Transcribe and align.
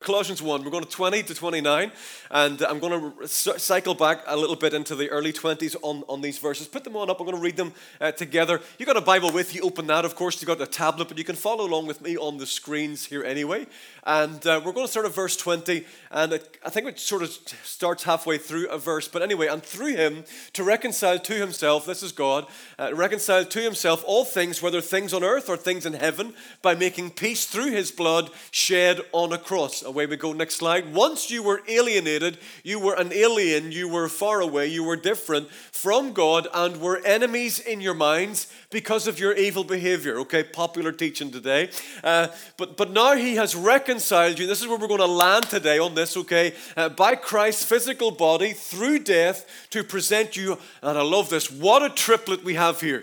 Colossians 0.00 0.40
1, 0.40 0.64
we're 0.64 0.70
going 0.70 0.82
to 0.82 0.88
20 0.88 1.24
to 1.24 1.34
29, 1.34 1.92
and 2.30 2.62
I'm 2.62 2.78
going 2.78 3.12
to 3.20 3.28
cycle 3.28 3.94
back 3.94 4.22
a 4.26 4.34
little 4.34 4.56
bit 4.56 4.72
into 4.72 4.96
the 4.96 5.10
early 5.10 5.30
20s 5.30 5.76
on, 5.82 6.04
on 6.08 6.22
these 6.22 6.38
verses. 6.38 6.66
Put 6.66 6.84
them 6.84 6.96
on 6.96 7.10
up, 7.10 7.20
I'm 7.20 7.26
going 7.26 7.36
to 7.36 7.42
read 7.42 7.58
them 7.58 7.74
uh, 8.00 8.10
together. 8.10 8.62
You've 8.78 8.86
got 8.86 8.96
a 8.96 9.02
Bible 9.02 9.30
with 9.30 9.54
you, 9.54 9.60
open 9.60 9.86
that, 9.88 10.06
of 10.06 10.16
course. 10.16 10.40
you've 10.40 10.46
got 10.46 10.58
a 10.58 10.66
tablet, 10.66 11.08
but 11.08 11.18
you 11.18 11.24
can 11.24 11.36
follow 11.36 11.66
along 11.66 11.86
with 11.86 12.00
me 12.00 12.16
on 12.16 12.38
the 12.38 12.46
screens 12.46 13.04
here 13.04 13.22
anyway. 13.22 13.66
And 14.04 14.44
uh, 14.46 14.62
we're 14.64 14.72
going 14.72 14.86
to 14.86 14.90
start 14.90 15.04
at 15.04 15.14
verse 15.14 15.36
20, 15.36 15.84
and 16.12 16.32
it, 16.32 16.56
I 16.64 16.70
think 16.70 16.86
it 16.86 16.98
sort 16.98 17.22
of 17.22 17.30
starts 17.62 18.04
halfway 18.04 18.38
through 18.38 18.70
a 18.70 18.78
verse. 18.78 19.06
But 19.06 19.20
anyway, 19.20 19.48
and 19.48 19.62
through 19.62 19.96
him 19.96 20.24
to 20.54 20.64
reconcile 20.64 21.18
to 21.18 21.34
himself, 21.34 21.84
this 21.84 22.02
is 22.02 22.12
God, 22.12 22.46
uh, 22.78 22.90
reconcile 22.94 23.44
to 23.44 23.60
himself 23.60 24.02
all 24.06 24.24
things, 24.24 24.62
whether 24.62 24.80
things 24.80 25.12
on 25.12 25.22
earth 25.22 25.50
or 25.50 25.58
things 25.58 25.84
in 25.84 25.92
heaven, 25.92 26.32
by 26.62 26.74
making 26.74 27.10
peace 27.10 27.44
through 27.44 27.72
his 27.72 27.90
blood 27.90 28.30
shed 28.50 29.02
on 29.12 29.34
a 29.34 29.38
cross. 29.38 29.84
Away 29.90 30.06
we 30.06 30.16
go, 30.16 30.32
next 30.32 30.54
slide. 30.54 30.94
Once 30.94 31.32
you 31.32 31.42
were 31.42 31.62
alienated, 31.66 32.38
you 32.62 32.78
were 32.78 32.94
an 32.94 33.12
alien, 33.12 33.72
you 33.72 33.88
were 33.88 34.08
far 34.08 34.40
away, 34.40 34.68
you 34.68 34.84
were 34.84 34.94
different 34.94 35.50
from 35.50 36.12
God, 36.12 36.46
and 36.54 36.80
were 36.80 37.04
enemies 37.04 37.58
in 37.58 37.80
your 37.80 37.94
minds 37.94 38.46
because 38.70 39.08
of 39.08 39.18
your 39.18 39.32
evil 39.32 39.64
behavior. 39.64 40.20
Okay, 40.20 40.44
popular 40.44 40.92
teaching 40.92 41.32
today. 41.32 41.70
Uh, 42.04 42.28
but, 42.56 42.76
but 42.76 42.92
now 42.92 43.16
he 43.16 43.34
has 43.34 43.56
reconciled 43.56 44.38
you. 44.38 44.46
This 44.46 44.62
is 44.62 44.68
where 44.68 44.78
we're 44.78 44.86
going 44.86 45.00
to 45.00 45.06
land 45.06 45.50
today 45.50 45.80
on 45.80 45.96
this, 45.96 46.16
okay? 46.16 46.54
Uh, 46.76 46.88
by 46.88 47.16
Christ's 47.16 47.64
physical 47.64 48.12
body 48.12 48.52
through 48.52 49.00
death 49.00 49.44
to 49.70 49.82
present 49.82 50.36
you. 50.36 50.56
And 50.82 50.96
I 50.96 51.02
love 51.02 51.30
this. 51.30 51.50
What 51.50 51.82
a 51.82 51.90
triplet 51.90 52.44
we 52.44 52.54
have 52.54 52.80
here. 52.80 53.02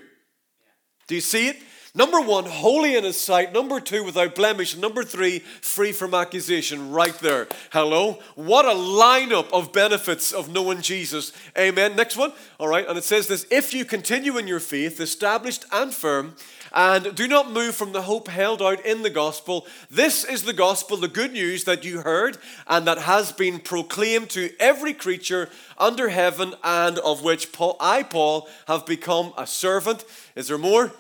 Do 1.08 1.16
you 1.16 1.22
see 1.22 1.50
it? 1.50 1.58
Number 1.98 2.22
one, 2.22 2.46
holy 2.46 2.96
in 2.96 3.06
his 3.06 3.20
sight. 3.20 3.54
Number 3.54 3.80
two, 3.80 4.04
without 4.04 4.36
blemish. 4.36 4.78
Number 4.78 5.04
three, 5.04 5.40
free 5.40 5.92
from 5.92 6.14
accusation. 6.14 6.92
Right 6.92 7.18
there. 7.22 7.48
Hello? 7.72 8.20
What 8.36 8.66
a 8.66 8.78
lineup 8.78 9.52
of 9.52 9.73
benefits 9.73 10.32
of 10.32 10.48
knowing 10.48 10.84
Jesus. 10.84 11.34
Amen. 11.58 11.95
Next 11.95 12.16
one. 12.16 12.34
All 12.59 12.68
right. 12.68 12.88
And 12.88 13.00
it 13.00 13.03
says 13.03 13.25
this 13.25 13.48
If 13.50 13.73
you 13.73 13.84
continue 13.84 14.38
in 14.38 14.48
your 14.48 14.59
faith, 14.59 15.00
established 15.00 15.66
and 15.72 15.92
firm, 15.92 16.36
and 16.72 17.16
do 17.16 17.28
not 17.28 17.52
move 17.52 17.73
from 17.73 17.94
the 17.94 18.03
hope 18.03 18.28
held 18.28 18.62
out 18.62 18.86
in 18.86 19.02
the 19.02 19.09
gospel. 19.09 19.66
This 19.90 20.23
is 20.23 20.44
the 20.44 20.53
gospel, 20.53 20.98
the 20.98 21.08
good 21.08 21.34
news 21.34 21.64
that 21.64 21.84
you 21.84 22.02
heard 22.02 22.38
and 22.68 22.86
that 22.86 23.00
has 23.00 23.31
been 23.31 23.58
proclaimed 23.58 24.30
to 24.31 24.52
every 24.59 24.94
creature 24.94 25.50
under 25.80 26.09
heaven, 26.09 26.53
and 26.64 27.00
of 27.00 27.23
which 27.23 27.52
Paul, 27.52 27.75
I, 27.80 28.03
Paul, 28.03 28.48
have 28.68 28.86
become 28.86 29.34
a 29.36 29.48
servant. 29.48 30.06
Is 30.36 30.50
there 30.50 30.59
more? 30.59 30.94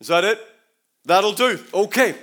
Is 0.00 0.06
that 0.06 0.24
it? 0.24 0.40
That'll 1.04 1.32
do. 1.32 1.58
Okay. 1.74 2.14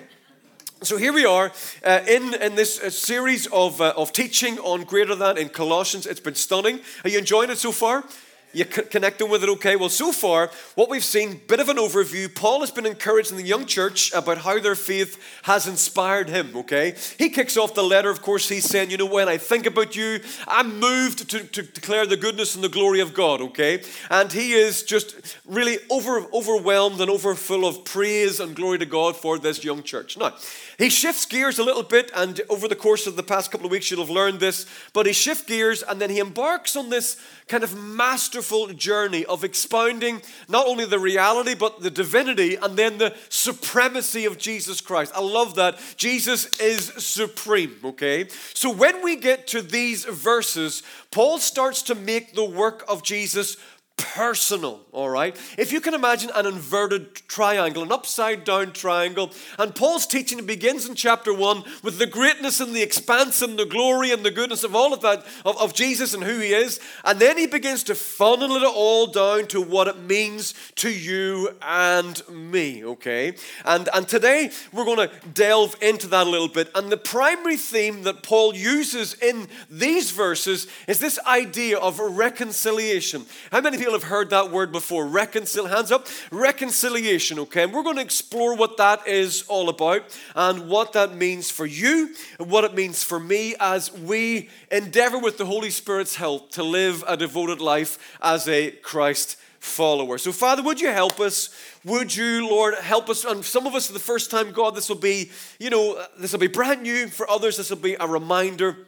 So 0.81 0.97
here 0.97 1.13
we 1.13 1.25
are 1.25 1.51
uh, 1.83 2.01
in, 2.07 2.33
in 2.35 2.55
this 2.55 2.79
uh, 2.79 2.89
series 2.89 3.47
of, 3.47 3.81
uh, 3.81 3.93
of 3.95 4.13
teaching 4.13 4.57
on 4.59 4.83
greater 4.83 5.15
than 5.15 5.37
in 5.37 5.49
Colossians. 5.49 6.05
It's 6.05 6.19
been 6.19 6.35
stunning. 6.35 6.79
Are 7.03 7.09
you 7.09 7.19
enjoying 7.19 7.49
it 7.49 7.57
so 7.57 7.71
far? 7.71 8.03
You 8.53 8.63
connecting 8.65 9.29
with 9.29 9.43
it 9.43 9.49
okay? 9.49 9.75
Well, 9.75 9.89
so 9.89 10.11
far, 10.11 10.49
what 10.75 10.89
we've 10.89 11.03
seen, 11.03 11.41
bit 11.47 11.59
of 11.59 11.67
an 11.67 11.77
overview. 11.77 12.33
Paul 12.33 12.61
has 12.61 12.71
been 12.71 12.85
encouraging 12.85 13.35
the 13.35 13.43
young 13.43 13.65
church 13.65 14.11
about 14.13 14.39
how 14.39 14.59
their 14.59 14.73
faith 14.73 15.21
has 15.43 15.67
inspired 15.67 16.29
him, 16.29 16.55
okay? 16.55 16.95
He 17.19 17.29
kicks 17.29 17.57
off 17.57 17.73
the 17.73 17.83
letter, 17.83 18.09
of 18.09 18.21
course, 18.21 18.47
he's 18.47 18.63
saying, 18.63 18.89
you 18.89 18.97
know, 18.97 19.05
when 19.05 19.27
I 19.27 19.37
think 19.37 19.65
about 19.65 19.95
you, 19.95 20.21
I'm 20.47 20.79
moved 20.79 21.29
to, 21.29 21.43
to 21.43 21.61
declare 21.61 22.05
the 22.05 22.15
goodness 22.15 22.55
and 22.55 22.63
the 22.63 22.69
glory 22.69 23.01
of 23.01 23.13
God, 23.13 23.41
okay? 23.41 23.83
And 24.09 24.31
he 24.31 24.53
is 24.53 24.83
just 24.83 25.37
really 25.45 25.77
over, 25.89 26.25
overwhelmed 26.33 27.01
and 27.01 27.11
overfull 27.11 27.65
of 27.65 27.83
praise 27.83 28.39
and 28.39 28.55
glory 28.55 28.79
to 28.79 28.85
God 28.85 29.17
for 29.17 29.37
this 29.37 29.63
young 29.63 29.83
church. 29.83 30.17
Now, 30.17 30.33
he 30.77 30.89
shifts 30.89 31.25
gears 31.25 31.57
a 31.57 31.63
little 31.63 31.83
bit, 31.83 32.11
and 32.15 32.39
over 32.49 32.67
the 32.67 32.75
course 32.75 33.07
of 33.07 33.15
the 33.15 33.23
past 33.23 33.49
couple 33.49 33.65
of 33.65 33.71
weeks, 33.71 33.89
you'll 33.89 34.01
have 34.01 34.11
learned 34.11 34.39
this, 34.39 34.67
but 34.93 35.07
he 35.07 35.13
shifts 35.13 35.43
gears 35.43 35.81
and 35.81 35.99
then 35.99 36.11
he 36.11 36.19
embarks 36.19 36.75
on 36.75 36.89
this 36.89 37.17
kind 37.47 37.63
of 37.63 37.75
masterful 37.75 38.67
journey 38.73 39.25
of 39.25 39.43
expounding 39.43 40.21
not 40.47 40.67
only 40.67 40.85
the 40.85 40.99
reality, 40.99 41.55
but 41.55 41.81
the 41.81 41.89
divinity 41.89 42.55
and 42.55 42.77
then 42.77 42.99
the 42.99 43.15
supremacy 43.29 44.25
of 44.25 44.37
Jesus 44.37 44.79
Christ. 44.79 45.11
I 45.15 45.21
love 45.21 45.55
that. 45.55 45.79
Jesus 45.95 46.59
is 46.59 46.93
supreme, 47.03 47.75
okay? 47.83 48.27
So 48.53 48.69
when 48.71 49.03
we 49.03 49.15
get 49.15 49.47
to 49.47 49.63
these 49.63 50.05
verses, 50.05 50.83
Paul 51.09 51.39
starts 51.39 51.81
to 51.83 51.95
make 51.95 52.33
the 52.33 52.45
work 52.45 52.83
of 52.87 53.01
Jesus 53.01 53.57
personal, 53.97 54.79
all 54.91 55.09
right? 55.09 55.35
If 55.57 55.71
you 55.71 55.81
can 55.81 55.93
imagine 55.93 56.29
an 56.33 56.45
inverted 56.45 57.15
triangle, 57.27 57.83
an 57.83 57.91
upside 57.91 58.43
down 58.43 58.71
triangle, 58.71 59.31
and 59.57 59.75
Paul's 59.75 60.07
teaching 60.07 60.45
begins 60.45 60.87
in 60.87 60.95
chapter 60.95 61.33
1 61.33 61.63
with 61.83 61.97
the 61.97 62.05
greatness 62.05 62.59
and 62.59 62.75
the 62.75 62.81
expanse 62.81 63.41
and 63.41 63.57
the 63.57 63.65
glory 63.65 64.11
and 64.11 64.23
the 64.23 64.31
goodness 64.31 64.63
of 64.63 64.75
all 64.75 64.93
of 64.93 65.01
that, 65.01 65.25
of, 65.45 65.59
of 65.59 65.73
Jesus 65.73 66.13
and 66.13 66.23
who 66.23 66.39
he 66.39 66.53
is, 66.53 66.79
and 67.03 67.19
then 67.19 67.37
he 67.37 67.47
begins 67.47 67.83
to 67.83 67.95
funnel 67.95 68.55
it 68.55 68.63
all 68.63 69.07
down 69.07 69.47
to 69.47 69.61
what 69.61 69.87
it 69.87 69.99
means 69.99 70.53
to 70.75 70.89
you 70.89 71.49
and 71.61 72.21
me, 72.29 72.85
okay? 72.85 73.35
And, 73.65 73.89
and 73.93 74.07
today 74.07 74.51
we're 74.71 74.85
going 74.85 75.09
to 75.09 75.27
delve 75.33 75.75
into 75.81 76.07
that 76.07 76.27
a 76.27 76.29
little 76.29 76.47
bit, 76.47 76.69
and 76.75 76.91
the 76.91 76.97
primary 76.97 77.57
theme 77.57 78.03
that 78.03 78.21
Paul 78.23 78.55
uses 78.55 79.15
in 79.15 79.47
these 79.69 80.11
verses 80.11 80.67
is 80.87 80.99
this 80.99 81.19
idea 81.25 81.77
of 81.79 81.99
reconciliation. 81.99 83.25
How 83.51 83.61
many 83.61 83.77
people 83.77 83.86
people 83.87 84.01
have 84.01 84.09
heard 84.09 84.31
that 84.31 84.51
word 84.51 84.69
before. 84.73 85.07
Reconcile, 85.07 85.65
hands 85.65 85.93
up. 85.93 86.07
Reconciliation, 86.29 87.39
okay? 87.39 87.63
And 87.63 87.71
we're 87.71 87.83
going 87.83 87.95
to 87.95 88.01
explore 88.01 88.53
what 88.53 88.75
that 88.75 89.07
is 89.07 89.45
all 89.47 89.69
about 89.69 90.03
and 90.35 90.67
what 90.67 90.91
that 90.91 91.15
means 91.15 91.49
for 91.49 91.65
you 91.65 92.13
and 92.37 92.51
what 92.51 92.65
it 92.65 92.73
means 92.73 93.01
for 93.01 93.17
me 93.17 93.55
as 93.61 93.93
we 93.93 94.49
endeavor 94.69 95.17
with 95.17 95.37
the 95.37 95.45
Holy 95.45 95.69
Spirit's 95.69 96.17
help 96.17 96.51
to 96.51 96.63
live 96.63 97.01
a 97.07 97.15
devoted 97.15 97.61
life 97.61 97.97
as 98.21 98.45
a 98.49 98.71
Christ 98.71 99.37
follower. 99.61 100.17
So, 100.17 100.33
Father, 100.33 100.63
would 100.63 100.81
you 100.81 100.89
help 100.89 101.21
us? 101.21 101.49
Would 101.85 102.13
you, 102.13 102.45
Lord, 102.45 102.75
help 102.75 103.09
us? 103.09 103.23
And 103.23 103.45
some 103.45 103.65
of 103.65 103.73
us, 103.73 103.87
for 103.87 103.93
the 103.93 103.99
first 103.99 104.29
time, 104.29 104.51
God, 104.51 104.75
this 104.75 104.89
will 104.89 104.97
be, 104.97 105.31
you 105.59 105.69
know, 105.69 106.03
this 106.19 106.33
will 106.33 106.39
be 106.39 106.47
brand 106.47 106.81
new. 106.81 107.07
For 107.07 107.29
others, 107.29 107.55
this 107.55 107.69
will 107.69 107.77
be 107.77 107.95
a 107.97 108.05
reminder. 108.05 108.79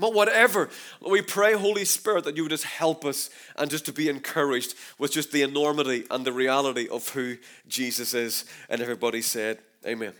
But 0.00 0.14
whatever, 0.14 0.70
we 1.06 1.20
pray, 1.20 1.52
Holy 1.52 1.84
Spirit, 1.84 2.24
that 2.24 2.36
you 2.36 2.42
would 2.44 2.50
just 2.50 2.64
help 2.64 3.04
us 3.04 3.28
and 3.56 3.70
just 3.70 3.84
to 3.84 3.92
be 3.92 4.08
encouraged 4.08 4.74
with 4.98 5.12
just 5.12 5.30
the 5.30 5.42
enormity 5.42 6.06
and 6.10 6.24
the 6.24 6.32
reality 6.32 6.88
of 6.88 7.10
who 7.10 7.36
Jesus 7.68 8.14
is. 8.14 8.46
And 8.70 8.80
everybody 8.80 9.20
said, 9.20 9.58
Amen. 9.86 10.14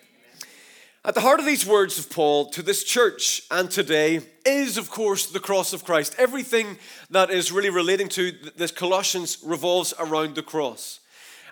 At 1.02 1.14
the 1.14 1.22
heart 1.22 1.40
of 1.40 1.46
these 1.46 1.64
words 1.64 1.98
of 1.98 2.10
Paul 2.10 2.50
to 2.50 2.62
this 2.62 2.84
church 2.84 3.42
and 3.50 3.70
today 3.70 4.20
is, 4.44 4.76
of 4.76 4.90
course, 4.90 5.26
the 5.26 5.40
cross 5.40 5.72
of 5.72 5.82
Christ. 5.82 6.14
Everything 6.18 6.76
that 7.08 7.30
is 7.30 7.50
really 7.50 7.70
relating 7.70 8.10
to 8.10 8.32
this 8.56 8.70
Colossians 8.70 9.38
revolves 9.42 9.94
around 9.98 10.34
the 10.34 10.42
cross. 10.42 11.00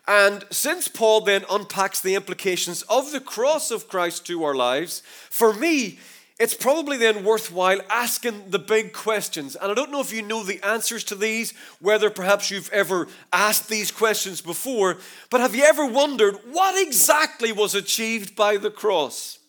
And 0.06 0.44
since 0.50 0.86
Paul 0.86 1.22
then 1.22 1.46
unpacks 1.50 2.00
the 2.00 2.14
implications 2.14 2.82
of 2.82 3.10
the 3.10 3.20
cross 3.20 3.70
of 3.70 3.88
Christ 3.88 4.26
to 4.26 4.44
our 4.44 4.54
lives, 4.54 5.02
for 5.30 5.54
me, 5.54 5.98
it's 6.38 6.54
probably 6.54 6.96
then 6.96 7.24
worthwhile 7.24 7.80
asking 7.90 8.50
the 8.50 8.60
big 8.60 8.92
questions. 8.92 9.56
And 9.56 9.72
I 9.72 9.74
don't 9.74 9.90
know 9.90 10.00
if 10.00 10.12
you 10.12 10.22
know 10.22 10.44
the 10.44 10.64
answers 10.64 11.02
to 11.04 11.16
these, 11.16 11.52
whether 11.80 12.10
perhaps 12.10 12.50
you've 12.50 12.70
ever 12.72 13.08
asked 13.32 13.68
these 13.68 13.90
questions 13.90 14.40
before, 14.40 14.98
but 15.30 15.40
have 15.40 15.56
you 15.56 15.64
ever 15.64 15.84
wondered 15.84 16.36
what 16.52 16.80
exactly 16.80 17.50
was 17.50 17.74
achieved 17.74 18.36
by 18.36 18.56
the 18.56 18.70
cross? 18.70 19.40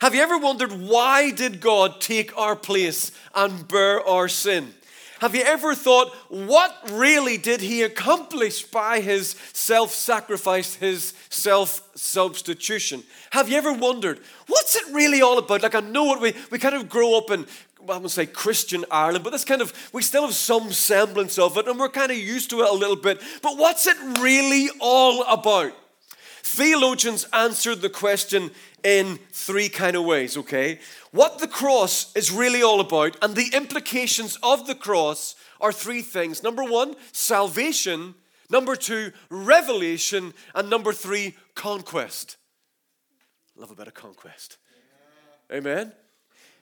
Have 0.00 0.14
you 0.14 0.22
ever 0.22 0.38
wondered 0.38 0.72
why 0.72 1.30
did 1.30 1.60
God 1.60 2.00
take 2.00 2.36
our 2.38 2.56
place 2.56 3.12
and 3.34 3.68
bear 3.68 4.00
our 4.06 4.28
sin? 4.28 4.72
Have 5.20 5.34
you 5.34 5.42
ever 5.42 5.74
thought, 5.74 6.14
what 6.28 6.74
really 6.90 7.36
did 7.36 7.60
he 7.60 7.82
accomplish 7.82 8.62
by 8.62 9.00
his 9.00 9.36
self 9.52 9.92
sacrifice, 9.92 10.76
his 10.76 11.12
self 11.28 11.82
substitution? 11.94 13.02
Have 13.30 13.50
you 13.50 13.58
ever 13.58 13.72
wondered, 13.74 14.20
what's 14.46 14.76
it 14.76 14.84
really 14.92 15.20
all 15.20 15.36
about? 15.36 15.62
Like, 15.62 15.74
I 15.74 15.80
know 15.80 16.04
what 16.04 16.22
we, 16.22 16.34
we 16.50 16.58
kind 16.58 16.74
of 16.74 16.88
grow 16.88 17.18
up 17.18 17.30
in, 17.30 17.40
I'm 17.80 17.86
going 17.86 18.02
to 18.04 18.08
say 18.08 18.24
Christian 18.24 18.86
Ireland, 18.90 19.22
but 19.22 19.30
this 19.30 19.44
kind 19.44 19.60
of, 19.60 19.74
we 19.92 20.00
still 20.00 20.22
have 20.22 20.34
some 20.34 20.72
semblance 20.72 21.38
of 21.38 21.58
it 21.58 21.68
and 21.68 21.78
we're 21.78 21.90
kind 21.90 22.10
of 22.10 22.16
used 22.16 22.48
to 22.50 22.60
it 22.60 22.70
a 22.70 22.74
little 22.74 22.96
bit. 22.96 23.20
But 23.42 23.58
what's 23.58 23.86
it 23.86 23.98
really 24.20 24.70
all 24.80 25.22
about? 25.24 25.72
Theologians 26.50 27.26
answered 27.32 27.80
the 27.80 27.88
question 27.88 28.50
in 28.82 29.20
three 29.30 29.68
kind 29.68 29.96
of 29.96 30.04
ways, 30.04 30.36
okay? 30.36 30.80
What 31.12 31.38
the 31.38 31.46
cross 31.46 32.12
is 32.16 32.32
really 32.32 32.60
all 32.60 32.80
about 32.80 33.16
and 33.22 33.36
the 33.36 33.54
implications 33.54 34.36
of 34.42 34.66
the 34.66 34.74
cross 34.74 35.36
are 35.60 35.70
three 35.70 36.02
things. 36.02 36.42
Number 36.42 36.64
one, 36.64 36.96
salvation. 37.12 38.16
Number 38.50 38.74
two, 38.74 39.12
revelation. 39.30 40.34
And 40.52 40.68
number 40.68 40.92
three, 40.92 41.36
conquest. 41.54 42.36
Love 43.54 43.70
a 43.70 43.76
bit 43.76 43.86
of 43.86 43.94
conquest. 43.94 44.58
Amen. 45.52 45.92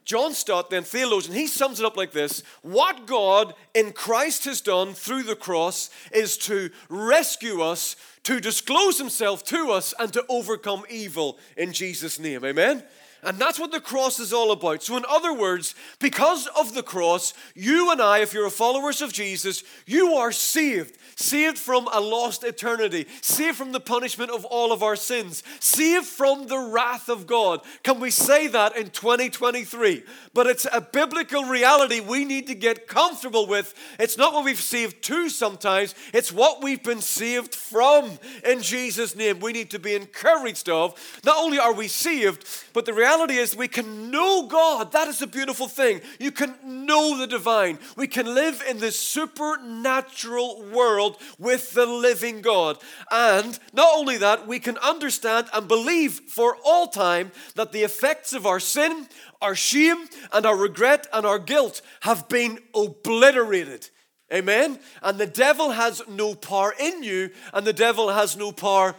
John 0.09 0.33
Stott, 0.33 0.71
then 0.71 0.85
theologian, 0.85 1.35
he 1.35 1.47
sums 1.47 1.81
it 1.81 1.85
up 1.85 1.95
like 1.95 2.13
this 2.13 2.43
What 2.63 3.07
God 3.07 3.53
in 3.75 3.93
Christ 3.93 4.47
has 4.47 4.63
done 4.63 4.95
through 4.95 5.25
the 5.25 5.37
cross 5.37 5.91
is 6.13 6.39
to 6.39 6.71
rescue 6.89 7.61
us, 7.61 7.95
to 8.23 8.41
disclose 8.41 8.97
himself 8.97 9.45
to 9.45 9.71
us, 9.71 9.93
and 9.99 10.11
to 10.15 10.25
overcome 10.31 10.85
evil 10.89 11.39
in 11.59 11.75
Jesus' 11.75 12.19
name. 12.19 12.43
Amen? 12.43 12.83
And 13.23 13.39
that's 13.39 13.59
what 13.59 13.73
the 13.73 13.81
cross 13.81 14.21
is 14.21 14.33
all 14.33 14.53
about. 14.53 14.83
So, 14.83 14.97
in 14.97 15.05
other 15.09 15.35
words, 15.35 15.75
because 15.99 16.47
of 16.59 16.75
the 16.75 16.85
cross, 16.85 17.35
you 17.55 17.91
and 17.91 18.01
I, 18.01 18.19
if 18.19 18.33
you're 18.33 18.49
followers 18.49 19.03
of 19.03 19.13
Jesus, 19.13 19.65
you 19.87 20.15
are 20.15 20.31
saved. 20.31 20.97
Saved 21.17 21.59
from 21.59 21.89
a 21.93 22.01
lost 22.01 22.45
eternity, 22.45 23.09
saved 23.23 23.57
from 23.57 23.73
the 23.73 23.81
punishment 23.81 24.31
of 24.31 24.45
all 24.45 24.71
of 24.71 24.85
our 24.85 24.95
sins, 24.95 25.43
saved 25.59 26.07
from 26.07 26.47
the 26.47 26.59
wrath 26.59 27.09
of 27.09 27.27
God. 27.27 27.61
Can 27.83 27.99
we 27.99 28.11
say 28.11 28.47
that 28.47 28.77
in 28.77 28.91
2023? 28.91 30.05
But 30.33 30.47
it's 30.47 30.65
a 30.73 30.81
biblical 30.81 31.43
reality 31.43 31.99
we 31.99 32.25
need 32.25 32.47
to 32.47 32.55
get 32.55 32.87
comfortable 32.87 33.49
with. 33.49 33.75
It's 33.99 34.17
not 34.17 34.33
what 34.33 34.45
we've 34.45 34.61
saved 34.61 35.03
to 35.05 35.29
sometimes, 35.29 35.97
it's 36.15 36.31
what 36.31 36.63
we've 36.63 36.85
been 36.85 37.01
saved 37.01 37.53
from 37.53 38.13
in 38.45 38.63
Jesus' 38.63 39.17
name. 39.17 39.41
We 39.41 39.53
need 39.53 39.71
to 39.71 39.81
be 39.81 39.97
encouraged 39.97 40.69
of. 40.69 40.95
Not 41.25 41.39
only 41.39 41.59
are 41.59 41.75
we 41.75 41.89
saved, 41.89 42.47
but 42.73 42.87
the 42.87 42.93
reality 42.93 43.08
is 43.31 43.57
we 43.57 43.69
can 43.69 44.11
know 44.11 44.47
God. 44.47 44.93
That 44.93 45.09
is 45.09 45.23
a 45.23 45.27
beautiful 45.27 45.69
thing. 45.69 46.01
You 46.19 46.31
can 46.31 46.55
know 46.65 47.19
the 47.19 47.27
divine. 47.27 47.79
We 47.97 48.07
can 48.07 48.27
live 48.35 48.63
in 48.69 48.79
this 48.79 48.99
supernatural 48.99 50.63
world 50.73 51.17
with 51.39 51.73
the 51.73 51.87
living 51.87 52.41
God. 52.41 52.79
And 53.11 53.59
not 53.73 53.97
only 53.97 54.19
that, 54.19 54.47
we 54.47 54.59
can 54.59 54.79
understand 54.79 55.49
and 55.53 55.67
believe 55.67 56.21
for 56.29 56.57
all 56.65 56.89
time 56.89 57.33
that 57.55 57.73
the 57.73 57.83
effects 57.83 58.33
of 58.33 58.47
our 58.47 58.61
sin, 58.61 59.09
our 59.41 59.55
shame, 59.55 60.09
and 60.33 60.47
our 60.47 60.57
regret 60.57 61.07
and 61.13 61.27
our 61.27 61.39
guilt 61.39 61.83
have 62.01 62.29
been 62.29 62.59
obliterated. 62.75 63.91
Amen? 64.33 64.79
And 65.03 65.19
the 65.19 65.27
devil 65.27 65.71
has 65.71 66.03
no 66.09 66.35
power 66.35 66.75
in 66.79 67.03
you, 67.03 67.31
and 67.53 67.67
the 67.67 67.73
devil 67.73 68.11
has 68.11 68.37
no 68.37 68.53
power 68.53 68.95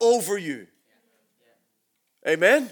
over 0.00 0.38
you. 0.38 0.66
Amen? 2.26 2.70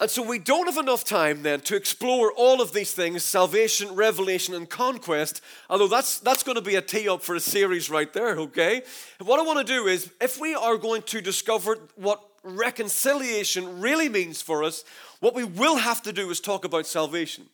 And 0.00 0.08
so 0.08 0.22
we 0.22 0.38
don't 0.38 0.66
have 0.66 0.78
enough 0.78 1.02
time 1.02 1.42
then 1.42 1.60
to 1.62 1.74
explore 1.74 2.32
all 2.32 2.62
of 2.62 2.72
these 2.72 2.92
things 2.92 3.24
salvation, 3.24 3.96
revelation, 3.96 4.54
and 4.54 4.68
conquest. 4.68 5.40
Although 5.68 5.88
that's, 5.88 6.20
that's 6.20 6.44
going 6.44 6.54
to 6.54 6.62
be 6.62 6.76
a 6.76 6.82
tee 6.82 7.08
up 7.08 7.20
for 7.20 7.34
a 7.34 7.40
series 7.40 7.90
right 7.90 8.12
there, 8.12 8.36
okay? 8.38 8.82
what 9.20 9.40
I 9.40 9.42
want 9.42 9.58
to 9.58 9.72
do 9.72 9.88
is, 9.88 10.12
if 10.20 10.40
we 10.40 10.54
are 10.54 10.76
going 10.76 11.02
to 11.02 11.20
discover 11.20 11.78
what 11.96 12.22
reconciliation 12.44 13.80
really 13.80 14.08
means 14.08 14.40
for 14.40 14.62
us, 14.62 14.84
what 15.18 15.34
we 15.34 15.42
will 15.42 15.76
have 15.76 16.00
to 16.02 16.12
do 16.12 16.30
is 16.30 16.38
talk 16.38 16.64
about 16.64 16.86
salvation. 16.86 17.46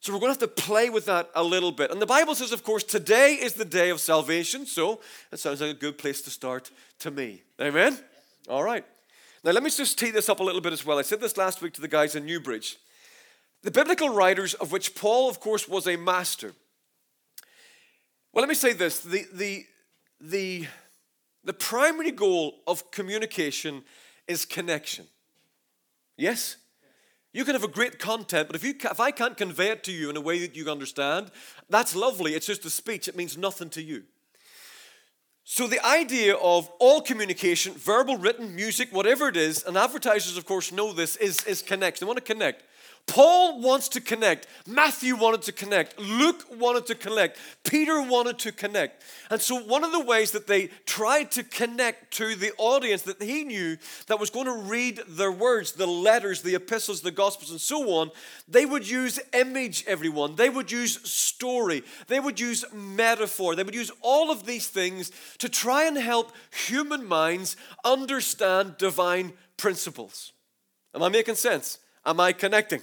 So 0.00 0.12
we're 0.12 0.18
going 0.18 0.34
to 0.34 0.40
have 0.40 0.54
to 0.54 0.62
play 0.62 0.90
with 0.90 1.06
that 1.06 1.30
a 1.34 1.44
little 1.44 1.72
bit. 1.72 1.90
And 1.90 2.02
the 2.02 2.06
Bible 2.06 2.34
says, 2.34 2.52
of 2.52 2.64
course, 2.64 2.82
today 2.82 3.34
is 3.34 3.54
the 3.54 3.64
day 3.64 3.88
of 3.90 4.00
salvation. 4.00 4.66
So 4.66 5.00
that 5.30 5.38
sounds 5.38 5.60
like 5.60 5.70
a 5.70 5.78
good 5.78 5.96
place 5.96 6.20
to 6.22 6.30
start 6.30 6.70
to 6.98 7.10
me. 7.10 7.42
Amen? 7.60 7.96
All 8.48 8.64
right. 8.64 8.84
Now, 9.44 9.50
let 9.50 9.62
me 9.62 9.70
just 9.70 9.98
tee 9.98 10.10
this 10.10 10.28
up 10.28 10.38
a 10.38 10.44
little 10.44 10.60
bit 10.60 10.72
as 10.72 10.86
well. 10.86 10.98
I 10.98 11.02
said 11.02 11.20
this 11.20 11.36
last 11.36 11.62
week 11.62 11.72
to 11.74 11.80
the 11.80 11.88
guys 11.88 12.14
in 12.14 12.24
Newbridge. 12.24 12.78
The 13.62 13.72
biblical 13.72 14.08
writers, 14.08 14.54
of 14.54 14.70
which 14.70 14.94
Paul, 14.94 15.28
of 15.28 15.40
course, 15.40 15.68
was 15.68 15.88
a 15.88 15.96
master. 15.96 16.52
Well, 18.32 18.42
let 18.42 18.48
me 18.48 18.54
say 18.54 18.72
this 18.72 19.00
the, 19.00 19.24
the, 19.32 19.66
the, 20.20 20.66
the 21.44 21.52
primary 21.52 22.12
goal 22.12 22.60
of 22.66 22.90
communication 22.92 23.82
is 24.28 24.44
connection. 24.44 25.06
Yes? 26.16 26.56
You 27.32 27.44
can 27.44 27.54
have 27.54 27.64
a 27.64 27.68
great 27.68 27.98
content, 27.98 28.46
but 28.46 28.56
if, 28.56 28.62
you, 28.62 28.74
if 28.78 29.00
I 29.00 29.10
can't 29.10 29.36
convey 29.36 29.70
it 29.70 29.82
to 29.84 29.92
you 29.92 30.08
in 30.08 30.16
a 30.16 30.20
way 30.20 30.38
that 30.40 30.54
you 30.54 30.70
understand, 30.70 31.30
that's 31.68 31.96
lovely. 31.96 32.34
It's 32.34 32.46
just 32.46 32.64
a 32.64 32.70
speech, 32.70 33.08
it 33.08 33.16
means 33.16 33.36
nothing 33.36 33.70
to 33.70 33.82
you. 33.82 34.04
So, 35.44 35.66
the 35.66 35.84
idea 35.84 36.36
of 36.36 36.70
all 36.78 37.00
communication, 37.00 37.74
verbal, 37.74 38.16
written, 38.16 38.54
music, 38.54 38.90
whatever 38.92 39.28
it 39.28 39.36
is, 39.36 39.64
and 39.64 39.76
advertisers, 39.76 40.36
of 40.36 40.46
course, 40.46 40.70
know 40.70 40.92
this, 40.92 41.16
is, 41.16 41.44
is 41.44 41.62
connect. 41.62 41.98
They 41.98 42.06
want 42.06 42.18
to 42.18 42.24
connect. 42.24 42.62
Paul 43.06 43.60
wants 43.60 43.88
to 43.90 44.00
connect. 44.00 44.46
Matthew 44.66 45.16
wanted 45.16 45.42
to 45.42 45.52
connect. 45.52 45.98
Luke 45.98 46.46
wanted 46.56 46.86
to 46.86 46.94
connect. 46.94 47.36
Peter 47.64 48.00
wanted 48.00 48.38
to 48.38 48.52
connect. 48.52 49.02
And 49.28 49.40
so, 49.40 49.56
one 49.56 49.84
of 49.84 49.92
the 49.92 50.00
ways 50.00 50.30
that 50.30 50.46
they 50.46 50.68
tried 50.86 51.30
to 51.32 51.42
connect 51.42 52.14
to 52.14 52.34
the 52.36 52.52
audience 52.58 53.02
that 53.02 53.20
he 53.20 53.44
knew 53.44 53.76
that 54.06 54.20
was 54.20 54.30
going 54.30 54.46
to 54.46 54.56
read 54.56 55.00
their 55.08 55.32
words, 55.32 55.72
the 55.72 55.86
letters, 55.86 56.42
the 56.42 56.54
epistles, 56.54 57.02
the 57.02 57.10
gospels, 57.10 57.50
and 57.50 57.60
so 57.60 57.90
on, 57.90 58.10
they 58.48 58.64
would 58.64 58.88
use 58.88 59.20
image, 59.34 59.84
everyone. 59.86 60.36
They 60.36 60.48
would 60.48 60.70
use 60.70 61.02
story. 61.10 61.82
They 62.06 62.20
would 62.20 62.38
use 62.38 62.64
metaphor. 62.72 63.56
They 63.56 63.64
would 63.64 63.74
use 63.74 63.90
all 64.00 64.30
of 64.30 64.46
these 64.46 64.68
things 64.68 65.10
to 65.38 65.48
try 65.48 65.84
and 65.84 65.98
help 65.98 66.32
human 66.50 67.06
minds 67.06 67.56
understand 67.84 68.78
divine 68.78 69.32
principles. 69.56 70.32
Am 70.94 71.02
I 71.02 71.08
making 71.08 71.34
sense? 71.34 71.78
Am 72.04 72.20
I 72.20 72.32
connecting? 72.32 72.80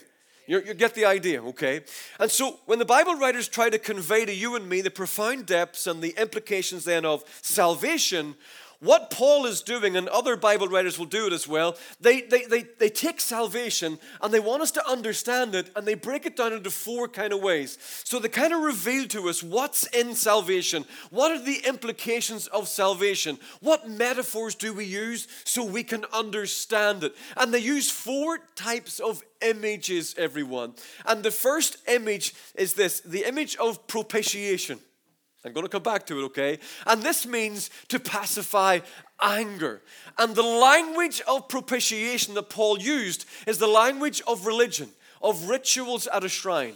You, 0.48 0.62
you 0.62 0.74
get 0.74 0.96
the 0.96 1.06
idea, 1.06 1.44
okay? 1.44 1.82
And 2.20 2.32
so 2.32 2.58
when 2.66 2.80
the 2.80 2.86
Bible 2.86 3.16
writers 3.16 3.48
try 3.48 3.70
to 3.70 3.78
convey 3.78 4.26
to 4.26 4.34
you 4.34 4.56
and 4.56 4.68
me 4.68 4.82
the 4.82 4.90
profound 4.90 5.46
depths 5.46 5.86
and 5.86 6.02
the 6.02 6.16
implications 6.20 6.86
then 6.86 7.06
of 7.06 7.24
salvation, 7.44 8.36
what 8.80 9.10
Paul 9.10 9.46
is 9.46 9.62
doing, 9.62 9.98
and 9.98 10.08
other 10.08 10.38
Bible 10.38 10.68
writers 10.68 10.98
will 10.98 11.06
do 11.06 11.28
it 11.28 11.34
as 11.34 11.48
well, 11.48 11.76
they, 12.00 12.22
they, 12.22 12.44
they, 12.46 12.64
they 12.80 12.90
take 12.90 13.20
salvation 13.20 14.00
and 14.22 14.34
they 14.34 14.40
want 14.40 14.62
us 14.62 14.72
to 14.72 14.90
understand 14.90 15.54
it 15.54 15.70
and 15.76 15.86
they 15.86 15.96
break 15.96 16.26
it 16.26 16.38
down 16.38 16.54
into 16.54 16.72
four 16.72 17.10
kind 17.10 17.34
of 17.34 17.42
ways. 17.42 17.78
So 18.06 18.20
they 18.20 18.30
kind 18.30 18.54
of 18.54 18.62
reveal 18.62 19.06
to 19.10 19.28
us 19.28 19.44
what's 19.44 19.86
in 19.88 20.16
salvation, 20.16 20.86
what 21.10 21.32
are 21.32 21.44
the 21.44 21.62
implications 21.68 22.48
of 22.48 22.70
salvation, 22.70 23.38
what 23.60 23.90
metaphors 23.90 24.56
do 24.56 24.74
we 24.74 24.86
use 24.86 25.28
so 25.44 25.66
we 25.66 25.84
can 25.84 26.06
understand 26.14 27.04
it. 27.04 27.16
And 27.36 27.54
they 27.54 27.60
use 27.60 27.92
four 27.92 28.40
types 28.56 29.00
of 29.00 29.22
images, 29.42 30.16
everyone. 30.18 30.74
And 31.06 31.22
the 31.22 31.32
first 31.32 31.78
image 31.88 32.34
is 32.56 32.76
this 32.76 33.02
the 33.02 33.28
image 33.28 33.58
of 33.58 33.88
propitiation. 33.88 34.80
I'm 35.46 35.54
going 35.54 35.66
to 35.66 35.70
come 35.70 35.84
back 35.84 36.06
to 36.08 36.20
it, 36.20 36.24
okay? 36.26 36.60
And 36.86 37.02
this 37.02 37.26
means 37.26 37.70
to 37.88 38.00
pacify 38.00 38.80
anger. 39.22 39.82
And 40.18 40.36
the 40.36 40.44
language 40.44 41.22
of 41.28 41.48
propitiation 41.48 42.34
that 42.34 42.50
Paul 42.50 42.80
used 42.80 43.26
is 43.48 43.58
the 43.58 43.68
language 43.68 44.22
of 44.28 44.46
religion, 44.46 44.90
of 45.22 45.50
rituals 45.50 46.08
at 46.08 46.26
a 46.26 46.30
shrine. 46.30 46.76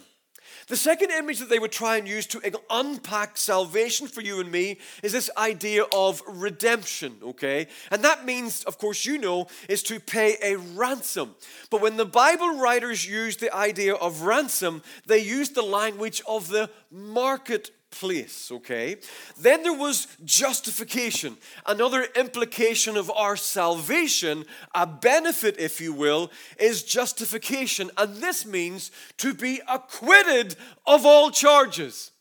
The 0.68 0.78
second 0.78 1.12
image 1.12 1.40
that 1.40 1.50
they 1.50 1.60
would 1.60 1.72
try 1.74 1.98
and 1.98 2.08
use 2.08 2.26
to 2.28 2.42
unpack 2.70 3.36
salvation 3.36 4.08
for 4.08 4.22
you 4.22 4.40
and 4.40 4.50
me 4.50 4.80
is 5.02 5.12
this 5.12 5.30
idea 5.36 5.84
of 5.94 6.22
redemption, 6.26 7.18
okay? 7.22 7.68
And 7.92 8.04
that 8.04 8.24
means, 8.24 8.64
of 8.64 8.78
course, 8.78 9.06
you 9.06 9.18
know, 9.18 9.48
is 9.68 9.84
to 9.84 10.00
pay 10.00 10.38
a 10.42 10.56
ransom. 10.56 11.36
But 11.70 11.82
when 11.82 11.98
the 11.98 12.06
Bible 12.06 12.60
writers 12.60 13.06
use 13.06 13.38
the 13.38 13.54
idea 13.54 13.96
of 13.96 14.22
ransom, 14.22 14.84
they 15.06 15.20
use 15.20 15.50
the 15.50 15.64
language 15.64 16.22
of 16.28 16.48
the 16.48 16.70
market 16.90 17.72
place, 18.00 18.52
okay? 18.52 18.98
Then 19.40 19.64
there 19.64 19.78
was 19.78 20.08
justification, 20.26 21.38
another 21.66 22.08
implication 22.16 22.98
of 22.98 23.12
our 23.12 23.36
salvation, 23.36 24.46
a 24.74 24.88
benefit, 24.88 25.60
if 25.60 25.80
you 25.80 25.94
will, 25.94 26.32
is 26.60 26.84
justification. 26.84 27.92
And 27.98 28.18
this 28.18 28.46
means 28.46 28.92
to 29.18 29.34
be 29.34 29.62
acquitted 29.68 30.56
of 30.88 31.06
all 31.06 31.30
charges. 31.30 32.12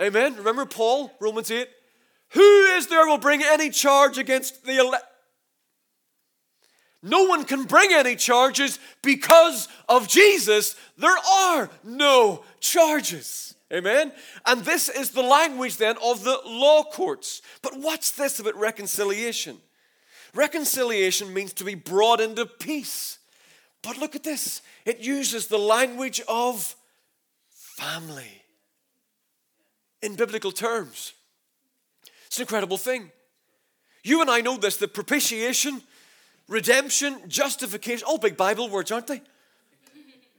Amen. 0.00 0.36
Remember 0.36 0.66
Paul, 0.66 1.12
Romans 1.20 1.50
8? 1.50 1.68
Who 2.30 2.64
is 2.76 2.86
there 2.86 3.06
will 3.06 3.18
bring 3.18 3.42
any 3.42 3.70
charge 3.70 4.18
against 4.18 4.64
the 4.64 4.78
elect? 4.78 5.04
No 7.02 7.24
one 7.24 7.44
can 7.44 7.64
bring 7.64 7.92
any 7.92 8.16
charges 8.16 8.78
because 9.02 9.68
of 9.88 10.08
Jesus. 10.08 10.74
There 10.98 11.16
are 11.16 11.70
no 11.84 12.44
charges. 12.58 13.55
Amen? 13.72 14.12
And 14.44 14.64
this 14.64 14.88
is 14.88 15.10
the 15.10 15.22
language 15.22 15.76
then 15.76 15.96
of 16.02 16.22
the 16.22 16.38
law 16.44 16.84
courts. 16.84 17.42
But 17.62 17.76
what's 17.76 18.12
this 18.12 18.38
about 18.38 18.56
reconciliation? 18.56 19.58
Reconciliation 20.34 21.32
means 21.32 21.52
to 21.54 21.64
be 21.64 21.74
brought 21.74 22.20
into 22.20 22.46
peace. 22.46 23.18
But 23.82 23.98
look 23.98 24.14
at 24.14 24.22
this 24.24 24.62
it 24.84 25.00
uses 25.00 25.48
the 25.48 25.58
language 25.58 26.20
of 26.28 26.76
family 27.50 28.42
in 30.02 30.14
biblical 30.14 30.52
terms. 30.52 31.12
It's 32.26 32.38
an 32.38 32.42
incredible 32.42 32.76
thing. 32.76 33.10
You 34.04 34.20
and 34.20 34.30
I 34.30 34.40
know 34.40 34.56
this 34.56 34.76
that 34.76 34.94
propitiation, 34.94 35.82
redemption, 36.48 37.20
justification, 37.26 38.04
all 38.06 38.18
big 38.18 38.36
Bible 38.36 38.68
words, 38.68 38.92
aren't 38.92 39.08
they? 39.08 39.22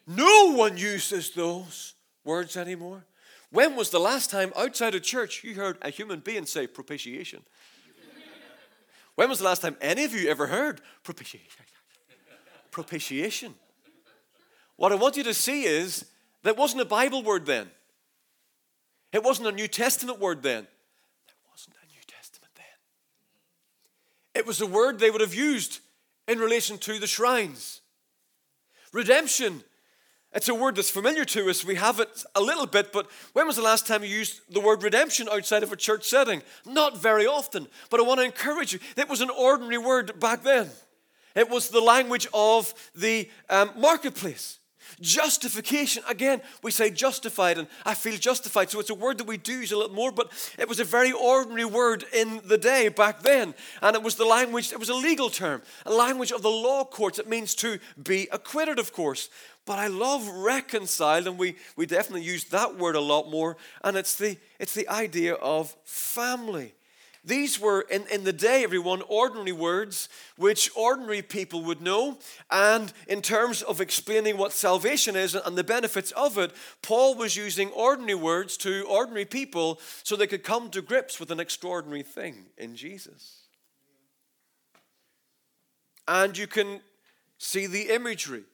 No 0.06 0.54
one 0.54 0.78
uses 0.78 1.32
those 1.32 1.94
words 2.24 2.56
anymore. 2.56 3.04
When 3.50 3.76
was 3.76 3.90
the 3.90 4.00
last 4.00 4.30
time 4.30 4.52
outside 4.58 4.96
of 4.96 5.04
church 5.04 5.44
you 5.44 5.56
heard 5.56 5.78
a 5.82 5.90
human 5.90 6.20
being 6.20 6.46
say 6.46 6.68
propitiation? 6.68 7.44
when 9.16 9.30
was 9.30 9.40
the 9.40 9.46
last 9.46 9.62
time 9.62 9.78
any 9.82 10.04
of 10.04 10.14
you 10.14 10.30
ever 10.30 10.48
heard 10.48 10.82
propitiation? 11.04 11.64
propitiation. 12.72 13.56
What 14.76 14.92
I 14.92 14.96
want 14.96 15.18
you 15.18 15.24
to 15.24 15.34
see 15.34 15.64
is 15.64 16.06
that 16.44 16.56
wasn't 16.56 16.82
a 16.82 16.86
Bible 16.86 17.24
word 17.24 17.48
then. 17.48 17.72
It 19.12 19.24
wasn't 19.24 19.48
a 19.48 19.52
New 19.52 19.68
Testament 19.68 20.20
word 20.20 20.44
then. 20.44 20.68
There 21.26 21.36
wasn't 21.50 21.76
a 21.84 21.88
New 21.88 22.02
Testament 22.06 22.52
then. 22.56 22.66
It 24.36 24.46
was 24.46 24.62
a 24.62 24.68
word 24.68 25.00
they 25.00 25.10
would 25.10 25.22
have 25.22 25.34
used 25.34 25.80
in 26.28 26.38
relation 26.38 26.78
to 26.80 27.00
the 27.00 27.08
shrines. 27.08 27.82
Redemption, 28.94 29.64
it's 30.34 30.50
a 30.50 30.56
word 30.56 30.76
that's 30.76 30.90
familiar 30.90 31.26
to 31.26 31.50
us. 31.50 31.66
We 31.66 31.76
have 31.76 32.00
it 32.00 32.24
a 32.36 32.42
little 32.42 32.68
bit, 32.68 32.92
but 32.92 33.10
when 33.34 33.48
was 33.48 33.56
the 33.56 33.62
last 33.62 33.88
time 33.88 34.04
you 34.04 34.10
used 34.10 34.42
the 34.54 34.60
word 34.60 34.84
redemption 34.84 35.28
outside 35.32 35.64
of 35.64 35.72
a 35.72 35.78
church 35.78 36.04
setting? 36.06 36.44
Not 36.66 36.98
very 36.98 37.26
often, 37.26 37.68
but 37.90 38.00
I 38.00 38.04
want 38.04 38.20
to 38.20 38.26
encourage 38.26 38.74
you. 38.74 38.80
It 38.98 39.10
was 39.10 39.22
an 39.22 39.30
ordinary 39.30 39.78
word 39.78 40.20
back 40.20 40.44
then, 40.44 40.70
it 41.36 41.50
was 41.50 41.70
the 41.70 41.82
language 41.82 42.28
of 42.34 42.74
the 42.96 43.30
um, 43.50 43.72
marketplace. 43.78 44.60
Justification, 45.02 46.02
again, 46.10 46.42
we 46.64 46.72
say 46.72 46.90
justified, 46.90 47.58
and 47.58 47.68
I 47.86 47.94
feel 47.94 48.18
justified. 48.18 48.70
So 48.70 48.80
it's 48.80 48.90
a 48.90 48.96
word 48.96 49.18
that 49.18 49.28
we 49.28 49.38
do 49.38 49.54
use 49.54 49.72
a 49.72 49.78
little 49.78 49.96
more, 49.96 50.12
but 50.12 50.32
it 50.58 50.68
was 50.68 50.80
a 50.80 50.86
very 50.86 51.12
ordinary 51.12 51.66
word 51.66 52.06
in 52.14 52.42
the 52.46 52.58
day 52.58 52.88
back 52.88 53.22
then. 53.22 53.54
And 53.82 53.96
it 53.96 54.02
was 54.02 54.16
the 54.16 54.26
language, 54.26 54.72
it 54.72 54.80
was 54.80 54.90
a 54.90 54.96
legal 54.96 55.30
term, 55.30 55.62
a 55.86 55.94
language 55.94 56.32
of 56.32 56.42
the 56.42 56.50
law 56.50 56.84
courts. 56.86 57.20
It 57.20 57.28
means 57.28 57.54
to 57.56 57.80
be 58.02 58.28
acquitted, 58.32 58.80
of 58.80 58.94
course. 58.94 59.30
But 59.68 59.80
I 59.80 59.88
love 59.88 60.26
reconciled, 60.30 61.28
and 61.28 61.38
we, 61.38 61.58
we 61.76 61.86
definitely 61.86 62.24
use 62.24 62.46
that 62.46 62.78
word 62.78 62.96
a 62.96 63.02
lot 63.02 63.30
more, 63.30 63.58
and 63.84 63.98
it's 63.98 64.16
the, 64.16 64.38
it's 64.60 64.74
the 64.74 64.88
idea 64.88 65.34
of 65.34 65.76
family. 65.84 66.74
These 67.26 67.60
were, 67.60 67.82
in, 67.82 68.06
in 68.08 68.24
the 68.24 68.32
day, 68.32 68.64
everyone, 68.64 69.02
ordinary 69.10 69.52
words 69.52 70.08
which 70.38 70.72
ordinary 70.74 71.22
people 71.22 71.64
would 71.64 71.82
know. 71.82 72.18
And 72.50 72.94
in 73.10 73.22
terms 73.22 73.62
of 73.62 73.82
explaining 73.82 74.38
what 74.38 74.54
salvation 74.54 75.18
is 75.18 75.36
and 75.36 75.58
the 75.58 75.64
benefits 75.66 76.12
of 76.12 76.38
it, 76.38 76.54
Paul 76.82 77.16
was 77.16 77.36
using 77.36 77.70
ordinary 77.72 78.16
words 78.16 78.56
to 78.58 78.86
ordinary 78.88 79.26
people 79.26 79.82
so 80.04 80.16
they 80.16 80.28
could 80.28 80.46
come 80.46 80.70
to 80.70 80.82
grips 80.82 81.20
with 81.20 81.30
an 81.30 81.42
extraordinary 81.42 82.04
thing 82.04 82.46
in 82.58 82.78
Jesus. 82.78 83.42
And 86.08 86.38
you 86.38 86.48
can 86.48 86.80
see 87.38 87.68
the 87.68 87.90
imagery. 87.90 88.46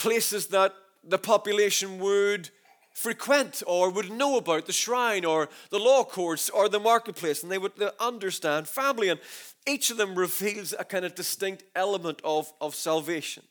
Places 0.00 0.46
that 0.46 0.72
the 1.04 1.18
population 1.18 1.98
would 1.98 2.48
frequent 2.94 3.62
or 3.66 3.90
would 3.90 4.10
know 4.10 4.38
about 4.38 4.64
the 4.66 4.72
shrine 4.72 5.26
or 5.26 5.48
the 5.68 5.78
law 5.78 6.04
courts 6.04 6.48
or 6.48 6.68
the 6.68 6.80
marketplace, 6.80 7.42
and 7.42 7.52
they 7.52 7.58
would 7.58 7.72
understand 7.98 8.66
family. 8.66 9.10
And 9.10 9.20
each 9.66 9.90
of 9.90 9.98
them 9.98 10.14
reveals 10.14 10.74
a 10.78 10.84
kind 10.84 11.04
of 11.04 11.14
distinct 11.14 11.64
element 11.74 12.20
of, 12.24 12.50
of 12.62 12.74
salvation. 12.74 13.42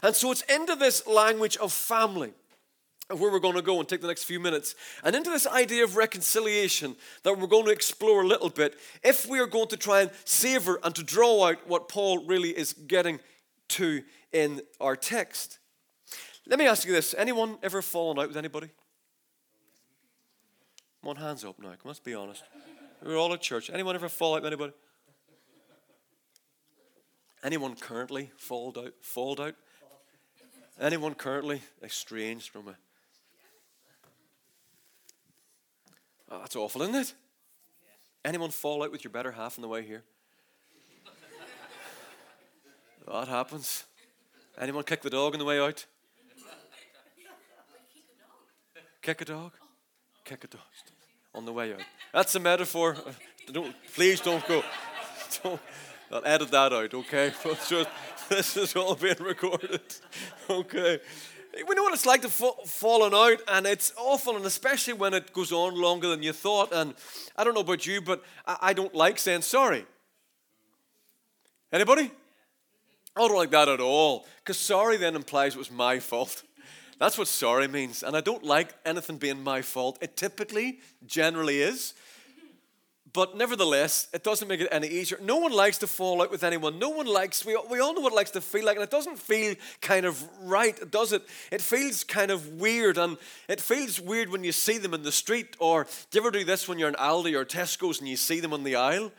And 0.00 0.14
so 0.14 0.30
it's 0.30 0.42
into 0.42 0.76
this 0.76 1.06
language 1.08 1.56
of 1.56 1.72
family 1.72 2.32
where 3.08 3.32
we're 3.32 3.40
going 3.40 3.56
to 3.56 3.62
go 3.62 3.80
and 3.80 3.88
take 3.88 4.00
the 4.00 4.08
next 4.08 4.24
few 4.24 4.40
minutes, 4.40 4.74
and 5.02 5.14
into 5.14 5.30
this 5.30 5.46
idea 5.46 5.84
of 5.84 5.96
reconciliation 5.96 6.96
that 7.22 7.38
we're 7.38 7.46
going 7.48 7.64
to 7.64 7.70
explore 7.70 8.22
a 8.22 8.26
little 8.26 8.50
bit 8.50 8.74
if 9.02 9.26
we 9.28 9.38
are 9.40 9.46
going 9.46 9.68
to 9.68 9.76
try 9.76 10.02
and 10.02 10.10
savor 10.24 10.78
and 10.82 10.94
to 10.94 11.02
draw 11.02 11.48
out 11.48 11.68
what 11.68 11.88
Paul 11.88 12.26
really 12.26 12.50
is 12.50 12.72
getting 12.72 13.20
to 13.68 14.02
in 14.32 14.60
our 14.80 14.96
text. 14.96 15.58
Let 16.46 16.58
me 16.58 16.66
ask 16.66 16.86
you 16.86 16.92
this 16.92 17.14
anyone 17.18 17.58
ever 17.62 17.82
fallen 17.82 18.18
out 18.18 18.28
with 18.28 18.36
anybody? 18.36 18.70
Come 21.00 21.10
on, 21.10 21.16
hands 21.16 21.44
up 21.44 21.58
now. 21.58 21.68
Come 21.68 21.78
on, 21.84 21.88
Let's 21.88 22.00
be 22.00 22.14
honest. 22.14 22.42
We're 23.02 23.16
all 23.16 23.32
at 23.32 23.40
church. 23.40 23.70
Anyone 23.70 23.94
ever 23.94 24.08
fall 24.08 24.34
out 24.34 24.42
with 24.42 24.52
anybody? 24.52 24.72
Anyone 27.44 27.76
currently 27.76 28.30
falled 28.36 28.78
out? 28.78 28.94
Falled 29.00 29.40
out? 29.40 29.54
Anyone 30.80 31.14
currently 31.14 31.62
estranged 31.82 32.50
from 32.50 32.68
a? 32.68 32.76
Oh, 36.30 36.40
that's 36.40 36.56
awful, 36.56 36.82
isn't 36.82 36.94
it? 36.94 37.14
Anyone 38.24 38.50
fall 38.50 38.82
out 38.82 38.90
with 38.90 39.04
your 39.04 39.12
better 39.12 39.30
half 39.30 39.58
on 39.58 39.62
the 39.62 39.68
way 39.68 39.82
here? 39.82 40.02
that 43.06 43.28
happens. 43.28 43.84
Anyone 44.58 44.82
kick 44.82 45.02
the 45.02 45.10
dog 45.10 45.34
on 45.34 45.38
the 45.38 45.44
way 45.44 45.60
out? 45.60 45.86
Kick 49.06 49.20
a 49.20 49.24
dog? 49.24 49.52
Kick 50.24 50.42
a 50.42 50.48
dog 50.48 50.62
on 51.32 51.44
the 51.44 51.52
way 51.52 51.72
out. 51.72 51.80
That's 52.12 52.34
a 52.34 52.40
metaphor. 52.40 52.96
Don't, 53.52 53.72
please 53.94 54.20
don't 54.20 54.44
go. 54.48 54.64
Don't, 55.44 55.60
I'll 56.10 56.26
edit 56.26 56.50
that 56.50 56.72
out, 56.72 56.92
okay? 56.92 57.32
Just, 57.68 57.88
this 58.28 58.56
is 58.56 58.74
all 58.74 58.96
being 58.96 59.14
recorded, 59.20 59.80
okay? 60.50 60.98
We 61.68 61.74
know 61.76 61.84
what 61.84 61.94
it's 61.94 62.04
like 62.04 62.22
to 62.22 62.28
fall, 62.28 62.58
falling 62.66 63.14
out, 63.14 63.38
and 63.46 63.64
it's 63.64 63.92
awful, 63.96 64.34
and 64.34 64.44
especially 64.44 64.94
when 64.94 65.14
it 65.14 65.32
goes 65.32 65.52
on 65.52 65.80
longer 65.80 66.08
than 66.08 66.24
you 66.24 66.32
thought. 66.32 66.72
And 66.72 66.92
I 67.36 67.44
don't 67.44 67.54
know 67.54 67.60
about 67.60 67.86
you, 67.86 68.00
but 68.00 68.24
I, 68.44 68.56
I 68.60 68.72
don't 68.72 68.92
like 68.92 69.20
saying 69.20 69.42
sorry. 69.42 69.86
Anybody? 71.72 72.10
I 73.14 73.20
don't 73.20 73.36
like 73.36 73.52
that 73.52 73.68
at 73.68 73.78
all, 73.78 74.26
because 74.38 74.58
sorry 74.58 74.96
then 74.96 75.14
implies 75.14 75.54
it 75.54 75.58
was 75.58 75.70
my 75.70 76.00
fault. 76.00 76.42
That's 76.98 77.18
what 77.18 77.28
sorry 77.28 77.68
means. 77.68 78.02
And 78.02 78.16
I 78.16 78.20
don't 78.20 78.42
like 78.42 78.74
anything 78.84 79.18
being 79.18 79.42
my 79.42 79.62
fault. 79.62 79.98
It 80.00 80.16
typically, 80.16 80.80
generally 81.06 81.60
is. 81.60 81.94
But 83.16 83.34
nevertheless, 83.34 84.08
it 84.12 84.22
doesn't 84.22 84.46
make 84.46 84.60
it 84.60 84.68
any 84.70 84.88
easier. 84.88 85.18
No 85.22 85.38
one 85.38 85.52
likes 85.52 85.78
to 85.78 85.86
fall 85.86 86.20
out 86.20 86.30
with 86.30 86.44
anyone. 86.44 86.78
No 86.78 86.90
one 86.90 87.06
likes, 87.06 87.46
we, 87.46 87.58
we 87.70 87.80
all 87.80 87.94
know 87.94 88.02
what 88.02 88.12
it 88.12 88.16
likes 88.16 88.32
to 88.32 88.42
feel 88.42 88.66
like, 88.66 88.76
and 88.76 88.82
it 88.82 88.90
doesn't 88.90 89.18
feel 89.18 89.54
kind 89.80 90.04
of 90.04 90.22
right, 90.42 90.78
does 90.90 91.14
it? 91.14 91.22
It 91.50 91.62
feels 91.62 92.04
kind 92.04 92.30
of 92.30 92.60
weird, 92.60 92.98
and 92.98 93.16
it 93.48 93.58
feels 93.58 93.98
weird 93.98 94.28
when 94.28 94.44
you 94.44 94.52
see 94.52 94.76
them 94.76 94.92
in 94.92 95.02
the 95.02 95.12
street. 95.12 95.56
Or 95.58 95.84
do 95.84 96.18
you 96.18 96.20
ever 96.20 96.30
do 96.30 96.44
this 96.44 96.68
when 96.68 96.78
you're 96.78 96.90
in 96.90 96.94
Aldi 96.96 97.34
or 97.34 97.46
Tesco's 97.46 98.00
and 98.00 98.08
you 98.08 98.18
see 98.18 98.40
them 98.40 98.52
on 98.52 98.64
the 98.64 98.76
aisle? 98.76 99.10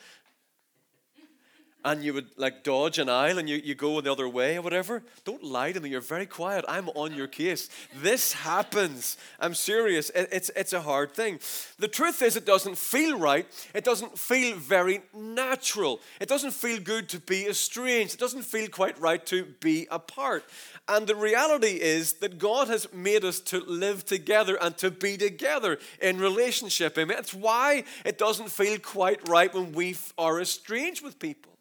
And 1.88 2.03
you 2.03 2.13
would 2.13 2.27
like 2.36 2.65
dodge 2.65 3.00
an 3.00 3.08
aisle 3.08 3.38
and 3.38 3.48
you, 3.48 3.62
you 3.63 3.74
go 3.74 4.01
the 4.01 4.12
other 4.12 4.27
way 4.27 4.58
or 4.58 4.62
whatever, 4.62 5.01
don't 5.24 5.41
lie 5.41 5.72
to 5.72 5.79
me. 5.79 5.89
You're 5.89 6.01
very 6.01 6.25
quiet. 6.25 6.65
I'm 6.67 6.89
on 6.89 7.15
your 7.15 7.27
case. 7.27 7.70
This 7.96 8.34
happens. 8.34 9.15
I'm 9.39 9.53
serious. 9.53 10.10
It, 10.10 10.27
it's, 10.34 10.51
it's 10.53 10.74
a 10.74 10.82
hard 10.82 11.13
thing. 11.13 11.39
The 11.79 11.88
truth 11.88 12.22
is, 12.22 12.36
it 12.36 12.46
doesn't 12.46 12.77
feel 12.77 13.17
right. 13.17 13.48
It 13.74 13.86
doesn't 13.86 14.20
feel 14.20 14.58
very 14.58 15.01
natural. 15.15 16.01
It 16.20 16.27
doesn't 16.27 16.51
feel 16.51 16.82
good 16.82 17.08
to 17.08 17.20
be 17.22 17.48
estranged. 17.48 18.15
It 18.15 18.20
doesn't 18.20 18.44
feel 18.44 18.67
quite 18.67 19.00
right 19.00 19.25
to 19.27 19.46
be 19.62 19.88
apart. 19.89 20.44
And 20.89 21.08
the 21.08 21.15
reality 21.15 21.79
is 21.82 22.13
that 22.13 22.38
God 22.38 22.67
has 22.67 22.91
made 22.91 23.24
us 23.24 23.39
to 23.51 23.62
live 23.62 24.03
together 24.03 24.58
and 24.62 24.77
to 24.79 24.91
be 24.91 25.15
together 25.15 25.79
in 26.01 26.20
relationship. 26.20 26.98
Amen. 26.98 27.15
That's 27.15 27.34
why 27.34 27.86
it 28.03 28.17
doesn't 28.17 28.51
feel 28.51 28.77
quite 28.77 29.25
right 29.29 29.53
when 29.53 29.72
we 29.72 29.96
are 30.17 30.41
estranged 30.41 31.01
with 31.01 31.17
people. 31.17 31.57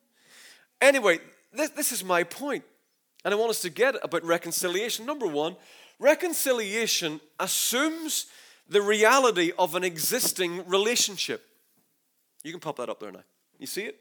Anyway, 0.81 1.19
this, 1.53 1.71
this 1.71 1.93
is 1.93 2.05
my 2.05 2.23
point, 2.23 2.65
and 3.25 3.33
I 3.33 3.37
want 3.37 3.51
us 3.51 3.63
to 3.63 3.71
get 3.71 3.97
about 4.03 4.25
reconciliation. 4.25 5.07
Number 5.07 5.27
one, 5.27 5.57
reconciliation 5.99 7.21
assumes 7.41 8.27
the 8.69 8.83
reality 8.83 9.53
of 9.59 9.75
an 9.75 9.85
existing 9.85 10.67
relationship. 10.67 11.45
You 12.43 12.53
can 12.53 12.61
pop 12.61 12.77
that 12.77 12.89
up 12.89 13.01
there 13.01 13.13
now. 13.13 13.25
You 13.59 13.67
see 13.67 13.83
it? 13.83 13.99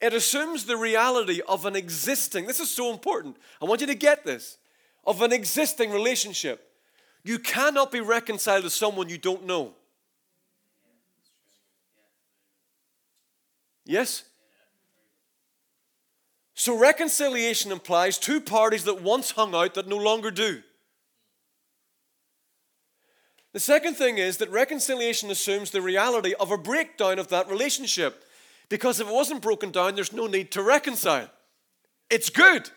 It 0.00 0.12
assumes 0.12 0.64
the 0.64 0.76
reality 0.76 1.40
of 1.48 1.64
an 1.64 1.76
existing, 1.76 2.46
this 2.46 2.60
is 2.60 2.70
so 2.70 2.92
important. 2.92 3.36
I 3.62 3.64
want 3.64 3.80
you 3.80 3.86
to 3.86 3.94
get 3.94 4.24
this, 4.24 4.58
of 5.06 5.22
an 5.22 5.32
existing 5.32 5.90
relationship. 5.90 6.68
You 7.22 7.38
cannot 7.38 7.90
be 7.90 8.00
reconciled 8.00 8.64
to 8.64 8.70
someone 8.70 9.08
you 9.08 9.16
don't 9.16 9.46
know. 9.46 9.72
Yes? 13.86 14.24
So 16.54 16.78
reconciliation 16.78 17.72
implies 17.72 18.16
two 18.16 18.40
parties 18.40 18.84
that 18.84 19.02
once 19.02 19.32
hung 19.32 19.54
out 19.54 19.74
that 19.74 19.88
no 19.88 19.96
longer 19.96 20.30
do. 20.30 20.62
The 23.52 23.60
second 23.60 23.94
thing 23.94 24.18
is 24.18 24.38
that 24.38 24.50
reconciliation 24.50 25.30
assumes 25.30 25.70
the 25.70 25.82
reality 25.82 26.34
of 26.40 26.50
a 26.50 26.58
breakdown 26.58 27.18
of 27.18 27.28
that 27.28 27.48
relationship. 27.48 28.24
Because 28.68 28.98
if 28.98 29.08
it 29.08 29.12
wasn't 29.12 29.42
broken 29.42 29.70
down, 29.70 29.94
there's 29.94 30.12
no 30.12 30.26
need 30.26 30.50
to 30.52 30.62
reconcile. 30.62 31.30
It's 32.10 32.30
good. 32.30 32.70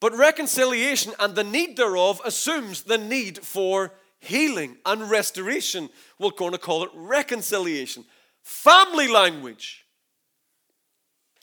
But 0.00 0.16
reconciliation 0.16 1.12
and 1.18 1.34
the 1.34 1.44
need 1.44 1.76
thereof 1.76 2.20
assumes 2.24 2.82
the 2.82 2.98
need 2.98 3.38
for 3.38 3.92
healing 4.20 4.76
and 4.86 5.10
restoration. 5.10 5.90
We're 6.18 6.30
going 6.30 6.52
to 6.52 6.58
call 6.58 6.84
it 6.84 6.90
reconciliation. 6.94 8.04
Family 8.42 9.08
language. 9.08 9.84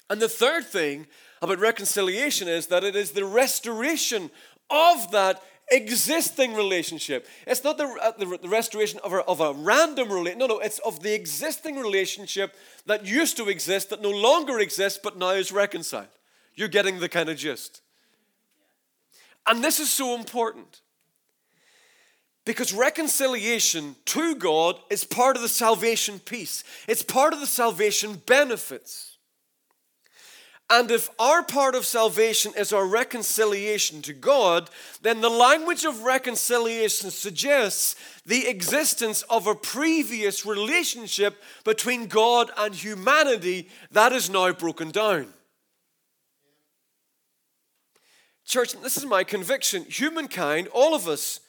And 0.10 0.22
the 0.22 0.30
third 0.30 0.66
thing 0.66 1.08
about 1.42 1.60
reconciliation 1.60 2.48
is 2.48 2.68
that 2.68 2.84
it 2.84 2.96
is 2.96 3.12
the 3.12 3.26
restoration 3.26 4.30
of 4.70 5.12
that 5.12 5.42
existing 5.72 6.54
relationship. 6.54 7.28
It's 7.48 7.64
not 7.64 7.78
the, 7.78 7.86
uh, 7.86 8.12
the, 8.18 8.38
the, 8.38 8.50
restoration 8.50 9.00
of 9.04 9.14
a, 9.14 9.24
of 9.24 9.42
a 9.42 9.54
random 9.54 10.10
relationship. 10.10 10.38
No, 10.38 10.48
no, 10.48 10.60
it's 10.60 10.80
of 10.80 11.02
the 11.02 11.14
existing 11.14 11.78
relationship 11.78 12.56
that 12.86 13.06
used 13.06 13.38
to 13.38 13.50
exist, 13.50 13.90
that 13.90 14.02
no 14.02 14.12
longer 14.12 14.60
exists, 14.60 15.00
but 15.02 15.18
now 15.18 15.32
is 15.32 15.52
reconciled. 15.52 16.08
You're 16.54 16.68
getting 16.68 17.00
the 17.00 17.10
kind 17.10 17.30
of 17.30 17.38
gist. 17.38 17.82
And 19.48 19.64
this 19.64 19.80
is 19.80 19.92
so 19.92 20.16
important. 20.16 20.82
Because 22.46 22.74
reconciliation 22.74 23.96
to 24.06 24.36
God 24.36 24.80
is 24.92 25.04
part 25.04 25.36
of 25.36 25.42
the 25.42 25.50
salvation 25.50 26.20
piece, 26.20 26.64
it's 26.88 27.02
part 27.02 27.34
of 27.34 27.40
the 27.40 27.48
salvation 27.48 28.22
benefits. 28.26 29.15
And 30.70 30.90
if 30.90 31.10
our 31.20 31.44
part 31.44 31.76
of 31.76 31.86
salvation 31.86 32.54
is 32.58 32.74
our 32.74 32.88
reconciliation 32.88 34.02
to 34.02 34.14
God, 34.14 34.70
then 35.04 35.22
the 35.22 35.30
language 35.30 35.86
of 35.86 36.02
reconciliation 36.02 37.12
suggests 37.12 37.96
the 38.26 38.48
existence 38.48 39.22
of 39.24 39.46
a 39.46 39.54
previous 39.54 40.44
relationship 40.44 41.42
between 41.64 42.08
God 42.08 42.50
and 42.58 42.74
humanity 42.74 43.70
that 43.92 44.12
is 44.12 44.28
now 44.28 44.52
broken 44.54 44.90
down. 44.90 45.28
Church, 48.44 48.74
this 48.82 48.98
is 48.98 49.06
my 49.06 49.24
conviction. 49.24 49.86
Humankind, 49.88 50.68
all 50.70 50.96
of 50.96 51.08
us, 51.08 51.42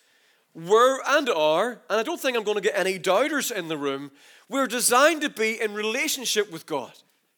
were 0.55 1.01
and 1.07 1.29
are, 1.31 1.83
and 1.89 2.01
I 2.01 2.03
don't 2.03 2.21
think 2.21 2.37
I'm 2.37 2.45
going 2.45 2.57
to 2.57 2.63
get 2.63 2.79
any 2.79 2.99
doubters 2.99 3.51
in 3.51 3.69
the 3.69 3.77
room, 3.77 4.11
we're 4.49 4.67
designed 4.67 5.23
to 5.23 5.31
be 5.31 5.61
in 5.61 5.75
relationship 5.75 6.51
with 6.51 6.67
God. 6.67 6.93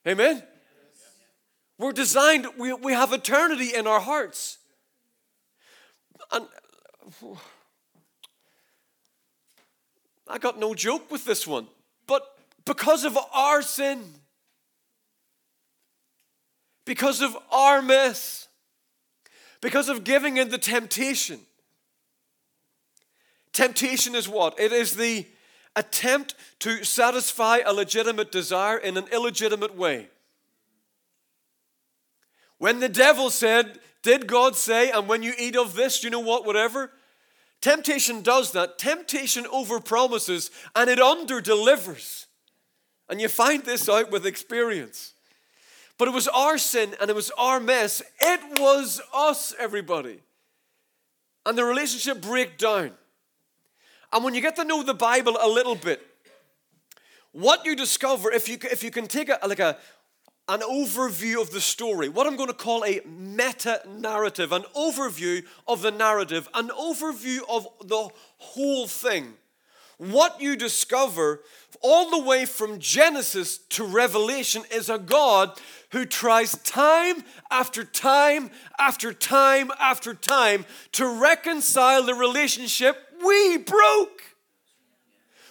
Amen? 0.07 0.43
We're 1.79 1.93
designed, 1.93 2.45
we, 2.57 2.73
we 2.73 2.91
have 2.91 3.13
eternity 3.13 3.73
in 3.73 3.87
our 3.87 4.01
hearts. 4.01 4.57
And 6.29 6.45
I 10.27 10.37
got 10.37 10.59
no 10.59 10.75
joke 10.75 11.09
with 11.09 11.23
this 11.23 11.47
one, 11.47 11.67
but 12.05 12.21
because 12.65 13.05
of 13.05 13.17
our 13.33 13.61
sin, 13.61 14.03
because 16.85 17.21
of 17.21 17.35
our 17.49 17.81
mess, 17.81 18.49
because 19.61 19.87
of 19.87 20.03
giving 20.03 20.35
in 20.35 20.49
the 20.49 20.57
temptation. 20.57 21.39
Temptation 23.53 24.15
is 24.15 24.27
what? 24.27 24.59
It 24.59 24.73
is 24.73 24.95
the 24.95 25.25
attempt 25.77 26.35
to 26.59 26.83
satisfy 26.83 27.59
a 27.65 27.71
legitimate 27.71 28.33
desire 28.33 28.77
in 28.77 28.97
an 28.97 29.05
illegitimate 29.13 29.75
way. 29.75 30.09
When 32.59 32.79
the 32.79 32.89
devil 32.89 33.29
said, 33.29 33.79
Did 34.03 34.27
God 34.27 34.55
say, 34.55 34.91
and 34.91 35.07
when 35.07 35.23
you 35.23 35.33
eat 35.37 35.55
of 35.55 35.73
this, 35.73 36.03
you 36.03 36.09
know 36.09 36.19
what, 36.19 36.45
whatever? 36.45 36.91
Temptation 37.61 38.21
does 38.21 38.51
that. 38.51 38.77
Temptation 38.77 39.45
overpromises 39.45 40.49
and 40.75 40.89
it 40.89 40.99
underdelivers. 40.99 42.27
And 43.09 43.19
you 43.19 43.27
find 43.27 43.65
this 43.65 43.89
out 43.89 44.11
with 44.11 44.25
experience. 44.25 45.13
But 45.97 46.07
it 46.07 46.13
was 46.13 46.29
our 46.29 46.57
sin 46.57 46.95
and 47.01 47.09
it 47.09 47.15
was 47.15 47.31
our 47.37 47.59
mess. 47.59 48.01
It 48.21 48.59
was 48.59 49.01
us, 49.13 49.53
everybody. 49.59 50.19
And 51.45 51.57
the 51.57 51.65
relationship 51.65 52.21
break 52.21 52.57
down. 52.57 52.91
And 54.13 54.23
when 54.23 54.33
you 54.33 54.41
get 54.41 54.55
to 54.55 54.63
know 54.63 54.83
the 54.83 54.93
Bible 54.93 55.37
a 55.41 55.47
little 55.47 55.75
bit, 55.75 56.01
what 57.31 57.65
you 57.65 57.75
discover, 57.75 58.31
if 58.31 58.47
you, 58.47 58.57
if 58.63 58.83
you 58.83 58.91
can 58.91 59.07
take 59.07 59.29
a, 59.29 59.39
like 59.45 59.59
a, 59.59 59.77
an 60.49 60.61
overview 60.61 61.39
of 61.39 61.51
the 61.51 61.61
story, 61.61 62.09
what 62.09 62.25
I'm 62.25 62.35
going 62.35 62.49
to 62.49 62.55
call 62.55 62.83
a 62.83 63.01
meta 63.05 63.81
narrative, 63.87 64.51
an 64.51 64.63
overview 64.75 65.45
of 65.67 65.83
the 65.83 65.91
narrative, 65.91 66.49
an 66.55 66.69
overview 66.69 67.41
of 67.47 67.67
the 67.85 68.09
whole 68.37 68.87
thing. 68.87 69.35
What 69.99 70.41
you 70.41 70.55
discover 70.55 71.41
all 71.81 72.09
the 72.09 72.25
way 72.25 72.45
from 72.45 72.79
Genesis 72.79 73.59
to 73.69 73.83
Revelation 73.83 74.63
is 74.71 74.89
a 74.89 74.97
God 74.97 75.51
who 75.91 76.05
tries 76.05 76.57
time 76.63 77.23
after 77.51 77.83
time 77.83 78.49
after 78.79 79.13
time 79.13 79.69
after 79.79 80.15
time 80.15 80.65
to 80.93 81.05
reconcile 81.21 82.03
the 82.03 82.15
relationship 82.15 82.97
we 83.23 83.57
broke. 83.57 84.28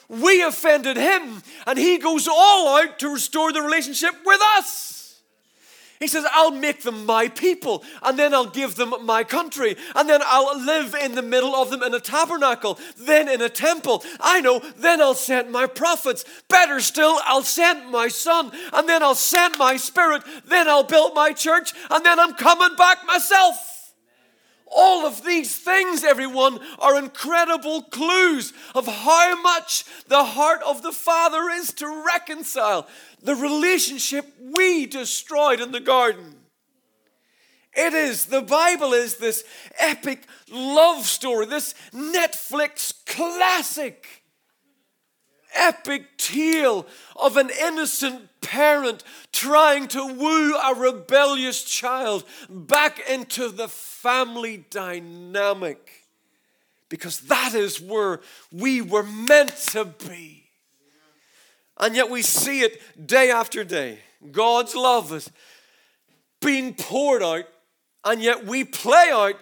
We 0.09 0.43
offended 0.43 0.97
him, 0.97 1.43
and 1.67 1.79
he 1.79 1.99
goes 1.99 2.27
all 2.27 2.79
out 2.79 2.99
to 3.01 3.11
restore 3.11 3.53
the 3.53 3.61
relationship 3.61 4.15
with 4.25 4.41
us. 4.57 5.21
He 6.01 6.07
says, 6.07 6.25
I'll 6.33 6.53
make 6.53 6.83
them 6.83 7.07
my 7.07 7.29
people, 7.29 7.83
and 8.03 8.19
then 8.19 8.33
I'll 8.33 8.47
give 8.47 8.77
them 8.77 8.95
my 9.05 9.25
country, 9.25 9.77
and 9.97 10.09
then 10.09 10.21
I'll 10.25 10.65
live 10.65 10.95
in 10.95 11.17
the 11.17 11.23
middle 11.23 11.57
of 11.57 11.71
them 11.71 11.83
in 11.83 11.93
a 11.93 12.01
tabernacle, 12.01 12.79
then 12.97 13.29
in 13.29 13.43
a 13.43 13.49
temple. 13.49 14.05
I 14.21 14.41
know, 14.41 14.61
then 14.77 15.03
I'll 15.03 15.15
send 15.15 15.51
my 15.51 15.67
prophets. 15.67 16.25
Better 16.49 16.81
still, 16.81 17.19
I'll 17.25 17.43
send 17.43 17.91
my 17.91 18.09
son, 18.09 18.53
and 18.73 18.89
then 18.89 19.03
I'll 19.03 19.17
send 19.17 19.59
my 19.59 19.77
spirit, 19.77 20.23
then 20.47 20.69
I'll 20.69 20.85
build 20.85 21.15
my 21.15 21.33
church, 21.33 21.73
and 21.91 22.07
then 22.07 22.21
I'm 22.21 22.35
coming 22.35 22.77
back 22.77 23.05
myself. 23.05 23.78
All 24.75 25.07
of 25.07 25.25
these 25.25 25.57
things, 25.57 26.05
everyone, 26.05 26.61
are 26.79 26.99
incredible 26.99 27.83
clues 27.83 28.53
of 28.75 28.87
how 28.87 29.41
much 29.41 29.85
the 30.07 30.25
heart 30.25 30.63
of 30.63 30.83
the 30.83 30.93
Father 30.93 31.49
is 31.49 31.73
to 31.75 32.05
reconcile 32.07 32.87
the 33.23 33.35
relationship 33.35 34.27
we 34.41 34.87
destroyed 34.87 35.61
in 35.61 35.73
the 35.73 35.81
garden. 35.81 36.35
It 37.75 37.95
is, 37.95 38.27
the 38.27 38.43
Bible 38.43 38.93
is 38.93 39.17
this 39.17 39.45
epic 39.79 40.27
love 40.51 41.07
story, 41.07 41.47
this 41.47 41.75
Netflix 41.93 42.93
classic, 43.07 44.18
epic 45.55 46.17
tale 46.19 46.87
of 47.17 47.37
an 47.37 47.51
innocent 47.61 48.29
parent 48.41 49.03
trying 49.33 49.89
to 49.89 50.05
woo 50.05 50.55
a 50.57 50.75
rebellious 50.75 51.65
child 51.65 52.25
back 52.49 53.01
into 53.09 53.49
the 53.49 53.69
family 53.69 54.65
dynamic. 54.71 56.05
Because 56.89 57.21
that 57.21 57.55
is 57.55 57.81
where 57.81 58.21
we 58.51 58.81
were 58.81 59.03
meant 59.03 59.55
to 59.73 59.85
be. 59.85 60.45
And 61.77 61.95
yet 61.95 62.11
we 62.11 62.23
see 62.23 62.61
it 62.61 62.81
day 63.07 63.31
after 63.31 63.63
day. 63.63 63.99
God's 64.33 64.75
love 64.75 65.13
is 65.13 65.31
being 66.41 66.75
poured 66.75 67.23
out, 67.23 67.45
and 68.05 68.23
yet 68.23 68.47
we 68.47 68.65
play 68.65 69.11
out 69.13 69.37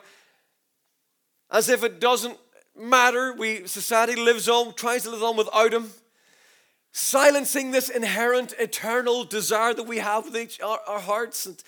as 1.50 1.68
if 1.68 1.84
it 1.84 2.00
doesn't 2.00 2.36
matter. 2.78 3.32
We 3.32 3.66
society 3.66 4.16
lives 4.16 4.48
on, 4.48 4.74
tries 4.74 5.04
to 5.04 5.10
live 5.10 5.22
on 5.22 5.36
without 5.36 5.72
him, 5.72 5.90
silencing 6.92 7.70
this 7.70 7.88
inherent 7.88 8.54
eternal 8.58 9.24
desire 9.24 9.74
that 9.74 9.86
we 9.86 9.98
have 9.98 10.26
with 10.26 10.36
each 10.36 10.60
our, 10.60 10.80
our 10.86 11.00
hearts 11.00 11.46
and 11.46 11.62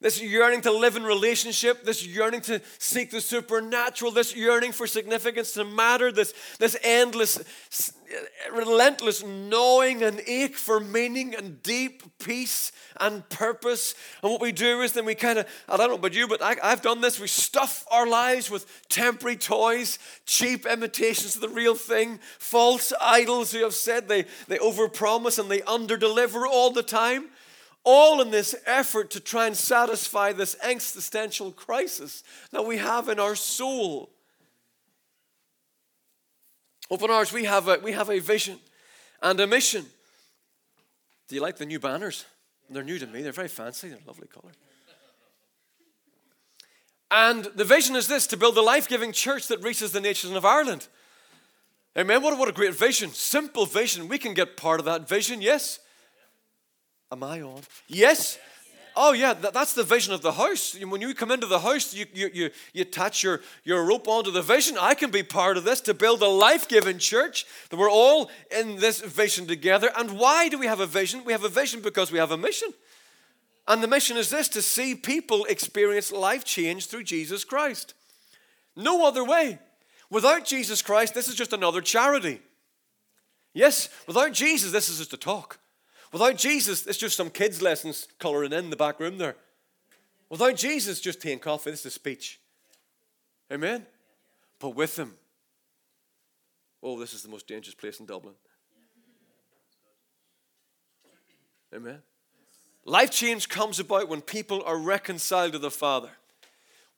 this 0.00 0.22
yearning 0.22 0.60
to 0.60 0.72
live 0.72 0.96
in 0.96 1.02
relationship, 1.02 1.84
this 1.84 2.06
yearning 2.06 2.40
to 2.42 2.60
seek 2.78 3.10
the 3.10 3.20
supernatural, 3.20 4.12
this 4.12 4.34
yearning 4.34 4.70
for 4.70 4.86
significance 4.86 5.52
to 5.52 5.64
matter, 5.64 6.12
this, 6.12 6.32
this 6.60 6.76
endless, 6.84 7.92
relentless 8.52 9.24
gnawing 9.24 10.04
and 10.04 10.20
ache 10.26 10.56
for 10.56 10.78
meaning 10.78 11.34
and 11.34 11.60
deep 11.64 12.04
peace 12.20 12.70
and 13.00 13.28
purpose. 13.28 13.96
And 14.22 14.30
what 14.30 14.40
we 14.40 14.52
do 14.52 14.82
is 14.82 14.92
then 14.92 15.04
we 15.04 15.16
kind 15.16 15.40
of, 15.40 15.46
I 15.68 15.76
don't 15.76 15.88
know 15.88 15.96
about 15.96 16.14
you, 16.14 16.28
but 16.28 16.42
I, 16.42 16.56
I've 16.62 16.82
done 16.82 17.00
this. 17.00 17.18
We 17.18 17.26
stuff 17.26 17.84
our 17.90 18.06
lives 18.06 18.50
with 18.50 18.88
temporary 18.88 19.36
toys, 19.36 19.98
cheap 20.26 20.64
imitations 20.64 21.34
of 21.34 21.40
the 21.40 21.48
real 21.48 21.74
thing, 21.74 22.20
false 22.38 22.92
idols 23.00 23.50
who 23.50 23.64
have 23.64 23.74
said. 23.74 24.06
They, 24.06 24.26
they 24.46 24.58
overpromise 24.58 25.40
and 25.40 25.50
they 25.50 25.60
underdeliver 25.60 26.46
all 26.46 26.70
the 26.70 26.84
time 26.84 27.30
all 27.90 28.20
in 28.20 28.30
this 28.30 28.54
effort 28.66 29.08
to 29.08 29.18
try 29.18 29.46
and 29.46 29.56
satisfy 29.56 30.30
this 30.30 30.54
existential 30.62 31.50
crisis 31.50 32.22
that 32.50 32.66
we 32.66 32.76
have 32.76 33.08
in 33.08 33.18
our 33.18 33.34
soul. 33.34 34.10
Open 36.90 37.10
Arms, 37.10 37.32
we 37.32 37.44
have 37.44 37.66
a, 37.66 37.78
we 37.78 37.92
have 37.92 38.10
a 38.10 38.18
vision 38.18 38.58
and 39.22 39.40
a 39.40 39.46
mission. 39.46 39.86
Do 41.28 41.34
you 41.34 41.40
like 41.40 41.56
the 41.56 41.64
new 41.64 41.80
banners? 41.80 42.26
They're 42.68 42.82
new 42.82 42.98
to 42.98 43.06
me, 43.06 43.22
they're 43.22 43.32
very 43.32 43.48
fancy, 43.48 43.88
they're 43.88 43.98
lovely 44.06 44.28
color. 44.28 44.52
And 47.10 47.46
the 47.54 47.64
vision 47.64 47.96
is 47.96 48.06
this 48.06 48.26
to 48.26 48.36
build 48.36 48.58
a 48.58 48.62
life 48.62 48.86
giving 48.86 49.12
church 49.12 49.48
that 49.48 49.62
reaches 49.62 49.92
the 49.92 50.00
nations 50.00 50.34
of 50.34 50.44
Ireland. 50.44 50.88
Amen. 51.96 52.22
What, 52.22 52.38
what 52.38 52.50
a 52.50 52.52
great 52.52 52.74
vision. 52.74 53.12
Simple 53.12 53.64
vision. 53.64 54.08
We 54.08 54.18
can 54.18 54.34
get 54.34 54.58
part 54.58 54.78
of 54.78 54.84
that 54.84 55.08
vision, 55.08 55.40
yes. 55.40 55.78
Am 57.10 57.22
I 57.22 57.40
on? 57.40 57.60
Yes? 57.86 58.38
Oh, 59.00 59.12
yeah, 59.12 59.32
that, 59.32 59.54
that's 59.54 59.74
the 59.74 59.84
vision 59.84 60.12
of 60.12 60.22
the 60.22 60.32
house. 60.32 60.76
When 60.78 61.00
you 61.00 61.14
come 61.14 61.30
into 61.30 61.46
the 61.46 61.60
house, 61.60 61.94
you, 61.94 62.06
you, 62.12 62.30
you, 62.34 62.50
you 62.72 62.82
attach 62.82 63.22
your, 63.22 63.40
your 63.62 63.84
rope 63.84 64.08
onto 64.08 64.32
the 64.32 64.42
vision. 64.42 64.76
I 64.78 64.94
can 64.94 65.10
be 65.10 65.22
part 65.22 65.56
of 65.56 65.64
this 65.64 65.80
to 65.82 65.94
build 65.94 66.20
a 66.20 66.28
life 66.28 66.66
giving 66.66 66.98
church. 66.98 67.46
That 67.70 67.76
we're 67.76 67.90
all 67.90 68.28
in 68.50 68.76
this 68.76 69.00
vision 69.00 69.46
together. 69.46 69.90
And 69.96 70.18
why 70.18 70.48
do 70.48 70.58
we 70.58 70.66
have 70.66 70.80
a 70.80 70.86
vision? 70.86 71.22
We 71.24 71.32
have 71.32 71.44
a 71.44 71.48
vision 71.48 71.80
because 71.80 72.10
we 72.10 72.18
have 72.18 72.32
a 72.32 72.36
mission. 72.36 72.70
And 73.68 73.82
the 73.82 73.88
mission 73.88 74.16
is 74.16 74.30
this 74.30 74.48
to 74.48 74.62
see 74.62 74.94
people 74.96 75.44
experience 75.44 76.10
life 76.10 76.44
change 76.44 76.86
through 76.86 77.04
Jesus 77.04 77.44
Christ. 77.44 77.94
No 78.74 79.06
other 79.06 79.22
way. 79.22 79.60
Without 80.10 80.44
Jesus 80.44 80.82
Christ, 80.82 81.14
this 81.14 81.28
is 81.28 81.34
just 81.34 81.52
another 81.52 81.80
charity. 81.82 82.40
Yes, 83.54 83.90
without 84.06 84.32
Jesus, 84.32 84.72
this 84.72 84.88
is 84.88 84.98
just 84.98 85.12
a 85.12 85.16
talk. 85.18 85.58
Without 86.12 86.36
Jesus, 86.36 86.86
it's 86.86 86.98
just 86.98 87.16
some 87.16 87.30
kids' 87.30 87.60
lessons 87.60 88.08
colouring 88.18 88.52
in 88.52 88.70
the 88.70 88.76
back 88.76 88.98
room 88.98 89.18
there. 89.18 89.36
Without 90.30 90.56
Jesus, 90.56 91.00
just 91.00 91.20
tea 91.20 91.32
and 91.32 91.40
coffee. 91.40 91.70
This 91.70 91.86
is 91.86 91.94
speech. 91.94 92.40
Amen? 93.52 93.86
But 94.58 94.70
with 94.70 94.98
Him, 94.98 95.14
oh, 96.82 96.98
this 96.98 97.14
is 97.14 97.22
the 97.22 97.28
most 97.28 97.46
dangerous 97.46 97.74
place 97.74 98.00
in 98.00 98.06
Dublin. 98.06 98.34
Amen? 101.74 101.98
Life 102.84 103.10
change 103.10 103.48
comes 103.48 103.78
about 103.78 104.08
when 104.08 104.22
people 104.22 104.62
are 104.64 104.78
reconciled 104.78 105.52
to 105.52 105.58
the 105.58 105.70
Father. 105.70 106.10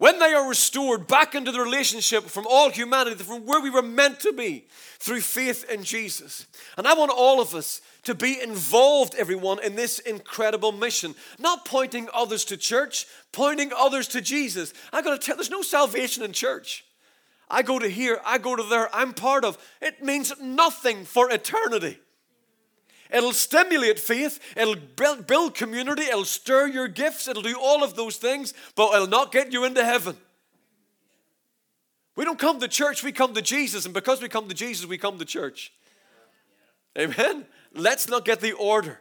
When 0.00 0.18
they 0.18 0.32
are 0.32 0.48
restored 0.48 1.06
back 1.06 1.34
into 1.34 1.52
the 1.52 1.60
relationship 1.60 2.24
from 2.24 2.46
all 2.48 2.70
humanity, 2.70 3.22
from 3.22 3.44
where 3.44 3.60
we 3.60 3.68
were 3.68 3.82
meant 3.82 4.18
to 4.20 4.32
be, 4.32 4.64
through 4.98 5.20
faith 5.20 5.70
in 5.70 5.84
Jesus. 5.84 6.46
And 6.78 6.88
I 6.88 6.94
want 6.94 7.12
all 7.14 7.38
of 7.38 7.54
us 7.54 7.82
to 8.04 8.14
be 8.14 8.40
involved, 8.40 9.14
everyone, 9.18 9.62
in 9.62 9.76
this 9.76 9.98
incredible 9.98 10.72
mission. 10.72 11.14
Not 11.38 11.66
pointing 11.66 12.08
others 12.14 12.46
to 12.46 12.56
church, 12.56 13.04
pointing 13.32 13.72
others 13.76 14.08
to 14.08 14.22
Jesus. 14.22 14.72
I 14.90 15.02
gotta 15.02 15.18
tell 15.18 15.36
there's 15.36 15.50
no 15.50 15.60
salvation 15.60 16.24
in 16.24 16.32
church. 16.32 16.86
I 17.50 17.60
go 17.60 17.78
to 17.78 17.86
here, 17.86 18.22
I 18.24 18.38
go 18.38 18.56
to 18.56 18.62
there, 18.62 18.88
I'm 18.96 19.12
part 19.12 19.44
of. 19.44 19.58
It 19.82 20.02
means 20.02 20.32
nothing 20.40 21.04
for 21.04 21.30
eternity. 21.30 21.98
It'll 23.12 23.32
stimulate 23.32 23.98
faith, 23.98 24.38
it'll 24.56 24.76
build, 24.76 25.54
community, 25.54 26.02
it'll 26.02 26.24
stir 26.24 26.68
your 26.68 26.88
gifts, 26.88 27.26
it'll 27.28 27.42
do 27.42 27.58
all 27.60 27.82
of 27.82 27.96
those 27.96 28.16
things, 28.16 28.54
but 28.76 28.94
it'll 28.94 29.06
not 29.06 29.32
get 29.32 29.52
you 29.52 29.64
into 29.64 29.84
heaven. 29.84 30.16
We 32.16 32.24
don't 32.24 32.38
come 32.38 32.60
to 32.60 32.68
church, 32.68 33.02
we 33.02 33.12
come 33.12 33.34
to 33.34 33.42
Jesus, 33.42 33.84
and 33.84 33.94
because 33.94 34.20
we 34.20 34.28
come 34.28 34.48
to 34.48 34.54
Jesus, 34.54 34.86
we 34.86 34.98
come 34.98 35.18
to 35.18 35.24
church. 35.24 35.72
Amen? 36.98 37.46
Let's 37.72 38.08
not 38.08 38.24
get 38.24 38.40
the 38.40 38.52
order 38.52 39.00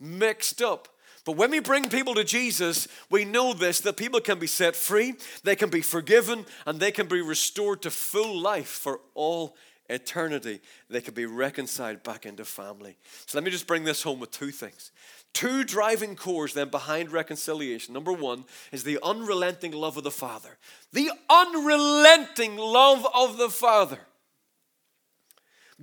mixed 0.00 0.62
up. 0.62 0.88
But 1.24 1.36
when 1.36 1.50
we 1.50 1.60
bring 1.60 1.90
people 1.90 2.14
to 2.14 2.24
Jesus, 2.24 2.88
we 3.10 3.26
know 3.26 3.52
this 3.52 3.80
that 3.80 3.98
people 3.98 4.18
can 4.20 4.38
be 4.38 4.46
set 4.46 4.74
free, 4.74 5.14
they 5.44 5.56
can 5.56 5.68
be 5.68 5.82
forgiven, 5.82 6.46
and 6.64 6.80
they 6.80 6.90
can 6.90 7.06
be 7.06 7.20
restored 7.20 7.82
to 7.82 7.90
full 7.90 8.40
life 8.40 8.68
for 8.68 9.00
all 9.14 9.54
eternity, 9.88 10.60
they 10.88 11.00
could 11.00 11.14
be 11.14 11.26
reconciled 11.26 12.02
back 12.02 12.26
into 12.26 12.44
family. 12.44 12.96
So 13.26 13.38
let 13.38 13.44
me 13.44 13.50
just 13.50 13.66
bring 13.66 13.84
this 13.84 14.02
home 14.02 14.20
with 14.20 14.30
two 14.30 14.50
things. 14.50 14.92
Two 15.32 15.64
driving 15.64 16.16
cores 16.16 16.54
then 16.54 16.68
behind 16.68 17.10
reconciliation. 17.10 17.94
Number 17.94 18.12
one 18.12 18.44
is 18.72 18.84
the 18.84 18.98
unrelenting 19.02 19.72
love 19.72 19.96
of 19.96 20.04
the 20.04 20.10
Father. 20.10 20.58
The 20.92 21.10
unrelenting 21.30 22.56
love 22.56 23.06
of 23.14 23.38
the 23.38 23.48
Father. 23.48 23.98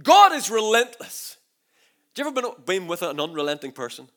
God 0.01 0.33
is 0.33 0.49
relentless. 0.49 1.37
Do 2.13 2.21
you 2.21 2.27
ever 2.27 2.41
been, 2.41 2.51
been 2.65 2.87
with 2.87 3.01
an 3.01 3.19
unrelenting 3.19 3.71
person? 3.71 4.07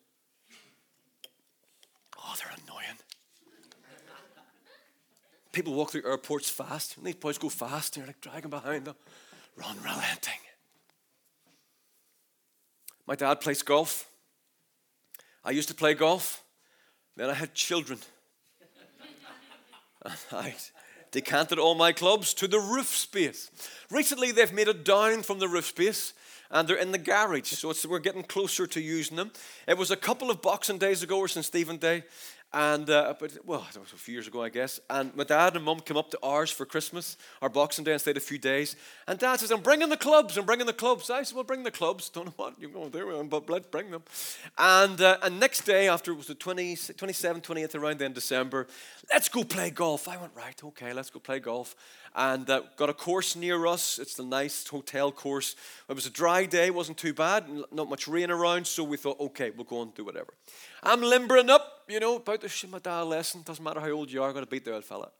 Oh, 2.18 2.34
they're 2.38 2.52
annoying. 2.64 2.98
People 5.52 5.74
walk 5.74 5.92
through 5.92 6.04
airports 6.04 6.50
fast, 6.50 6.96
and 6.96 7.06
these 7.06 7.14
boys 7.14 7.38
go 7.38 7.48
fast, 7.48 7.96
and 7.96 8.02
you're 8.02 8.08
like 8.08 8.20
dragging 8.20 8.50
behind 8.50 8.84
them 8.84 8.96
unrelenting. 9.64 10.40
My 13.06 13.14
dad 13.14 13.40
plays 13.40 13.62
golf. 13.62 14.10
I 15.44 15.50
used 15.50 15.68
to 15.68 15.74
play 15.74 15.94
golf. 15.94 16.44
Then 17.16 17.30
I 17.30 17.34
had 17.34 17.54
children. 17.54 17.98
and 20.04 20.14
I 20.32 20.54
decanted 21.10 21.58
all 21.58 21.74
my 21.74 21.92
clubs 21.92 22.34
to 22.34 22.46
the 22.46 22.60
roof 22.60 22.88
space. 22.88 23.50
Recently, 23.90 24.30
they've 24.30 24.52
made 24.52 24.68
it 24.68 24.84
down 24.84 25.22
from 25.22 25.38
the 25.38 25.48
roof 25.48 25.66
space 25.66 26.12
and 26.50 26.66
they're 26.66 26.76
in 26.76 26.92
the 26.92 26.98
garage, 26.98 27.52
so 27.52 27.74
we're 27.88 27.98
getting 27.98 28.22
closer 28.22 28.66
to 28.66 28.80
using 28.80 29.16
them. 29.16 29.30
It 29.66 29.76
was 29.76 29.90
a 29.90 29.96
couple 29.96 30.30
of 30.30 30.40
Boxing 30.40 30.78
Days 30.78 31.02
ago, 31.02 31.18
or 31.18 31.28
St. 31.28 31.44
Stephen 31.44 31.76
Day, 31.76 32.04
and 32.52 32.88
uh, 32.88 33.14
but 33.20 33.36
well, 33.44 33.66
that 33.72 33.78
was 33.78 33.92
a 33.92 33.96
few 33.96 34.14
years 34.14 34.26
ago, 34.26 34.42
I 34.42 34.48
guess. 34.48 34.80
And 34.88 35.14
my 35.14 35.24
dad 35.24 35.54
and 35.54 35.64
mum 35.64 35.80
came 35.80 35.98
up 35.98 36.10
to 36.12 36.18
ours 36.22 36.50
for 36.50 36.64
Christmas, 36.64 37.18
our 37.42 37.50
Boxing 37.50 37.84
Day, 37.84 37.92
and 37.92 38.00
stayed 38.00 38.16
a 38.16 38.20
few 38.20 38.38
days. 38.38 38.74
And 39.06 39.18
dad 39.18 39.40
says, 39.40 39.50
"I'm 39.50 39.60
bringing 39.60 39.90
the 39.90 39.96
clubs. 39.98 40.38
I'm 40.38 40.46
bringing 40.46 40.66
the 40.66 40.72
clubs." 40.72 41.10
I 41.10 41.22
said, 41.24 41.34
"Well, 41.34 41.44
bring 41.44 41.62
the 41.62 41.70
clubs. 41.70 42.08
Don't 42.14 42.26
know 42.26 42.34
what 42.36 42.54
you're 42.58 42.70
going 42.70 42.90
to 42.90 42.98
do, 42.98 43.24
but 43.24 43.50
let's 43.50 43.66
bring 43.66 43.90
them." 43.90 44.02
And 44.56 45.00
uh, 45.00 45.18
and 45.22 45.38
next 45.38 45.62
day, 45.62 45.88
after 45.88 46.12
it 46.12 46.16
was 46.16 46.28
the 46.28 46.34
20, 46.34 46.74
27th, 46.74 47.42
28th, 47.42 47.74
around 47.74 47.98
then 47.98 48.12
December, 48.14 48.66
let's 49.12 49.28
go 49.28 49.44
play 49.44 49.70
golf. 49.70 50.08
I 50.08 50.16
went 50.16 50.32
right, 50.34 50.58
okay, 50.64 50.92
let's 50.92 51.10
go 51.10 51.18
play 51.18 51.40
golf 51.40 51.76
and 52.14 52.48
uh, 52.50 52.62
got 52.76 52.90
a 52.90 52.94
course 52.94 53.36
near 53.36 53.66
us. 53.66 53.98
It's 53.98 54.14
the 54.14 54.24
nice 54.24 54.66
hotel 54.66 55.12
course. 55.12 55.54
It 55.88 55.94
was 55.94 56.06
a 56.06 56.10
dry 56.10 56.46
day, 56.46 56.70
wasn't 56.70 56.98
too 56.98 57.14
bad, 57.14 57.44
not 57.72 57.88
much 57.88 58.08
rain 58.08 58.30
around, 58.30 58.66
so 58.66 58.84
we 58.84 58.96
thought, 58.96 59.20
okay, 59.20 59.50
we'll 59.50 59.64
go 59.64 59.82
and 59.82 59.94
do 59.94 60.04
whatever. 60.04 60.34
I'm 60.82 61.00
limbering 61.00 61.50
up, 61.50 61.77
you 61.88 62.00
know, 62.00 62.16
about 62.16 62.40
to 62.42 62.48
shoot 62.48 62.70
my 62.70 62.78
dad 62.78 63.02
lesson. 63.02 63.42
Doesn't 63.42 63.64
matter 63.64 63.80
how 63.80 63.90
old 63.90 64.10
you 64.10 64.22
are, 64.22 64.32
got 64.32 64.40
to 64.40 64.46
beat 64.46 64.64
the 64.64 64.74
old 64.74 64.84
fella. 64.84 65.10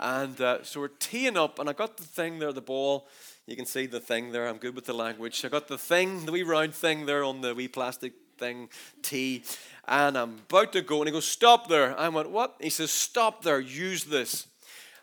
And 0.00 0.40
uh, 0.40 0.62
so 0.62 0.80
we're 0.80 0.88
teeing 0.88 1.36
up, 1.36 1.58
and 1.58 1.68
I 1.68 1.72
got 1.72 1.96
the 1.96 2.04
thing 2.04 2.38
there, 2.38 2.52
the 2.52 2.60
ball. 2.60 3.08
You 3.46 3.56
can 3.56 3.66
see 3.66 3.86
the 3.86 4.00
thing 4.00 4.32
there. 4.32 4.46
I'm 4.46 4.58
good 4.58 4.74
with 4.74 4.84
the 4.84 4.92
language. 4.92 5.44
I 5.44 5.48
got 5.48 5.68
the 5.68 5.78
thing, 5.78 6.26
the 6.26 6.32
wee 6.32 6.42
round 6.42 6.74
thing 6.74 7.06
there 7.06 7.24
on 7.24 7.40
the 7.40 7.54
wee 7.54 7.68
plastic 7.68 8.12
thing, 8.38 8.68
tee, 9.02 9.42
and 9.86 10.16
I'm 10.16 10.40
about 10.48 10.72
to 10.74 10.82
go, 10.82 10.98
and 10.98 11.08
he 11.08 11.12
goes, 11.12 11.26
"Stop 11.26 11.68
there." 11.68 11.98
I 11.98 12.08
went, 12.08 12.30
"What?" 12.30 12.56
He 12.60 12.70
says, 12.70 12.90
"Stop 12.90 13.42
there. 13.42 13.58
Use 13.58 14.04
this." 14.04 14.46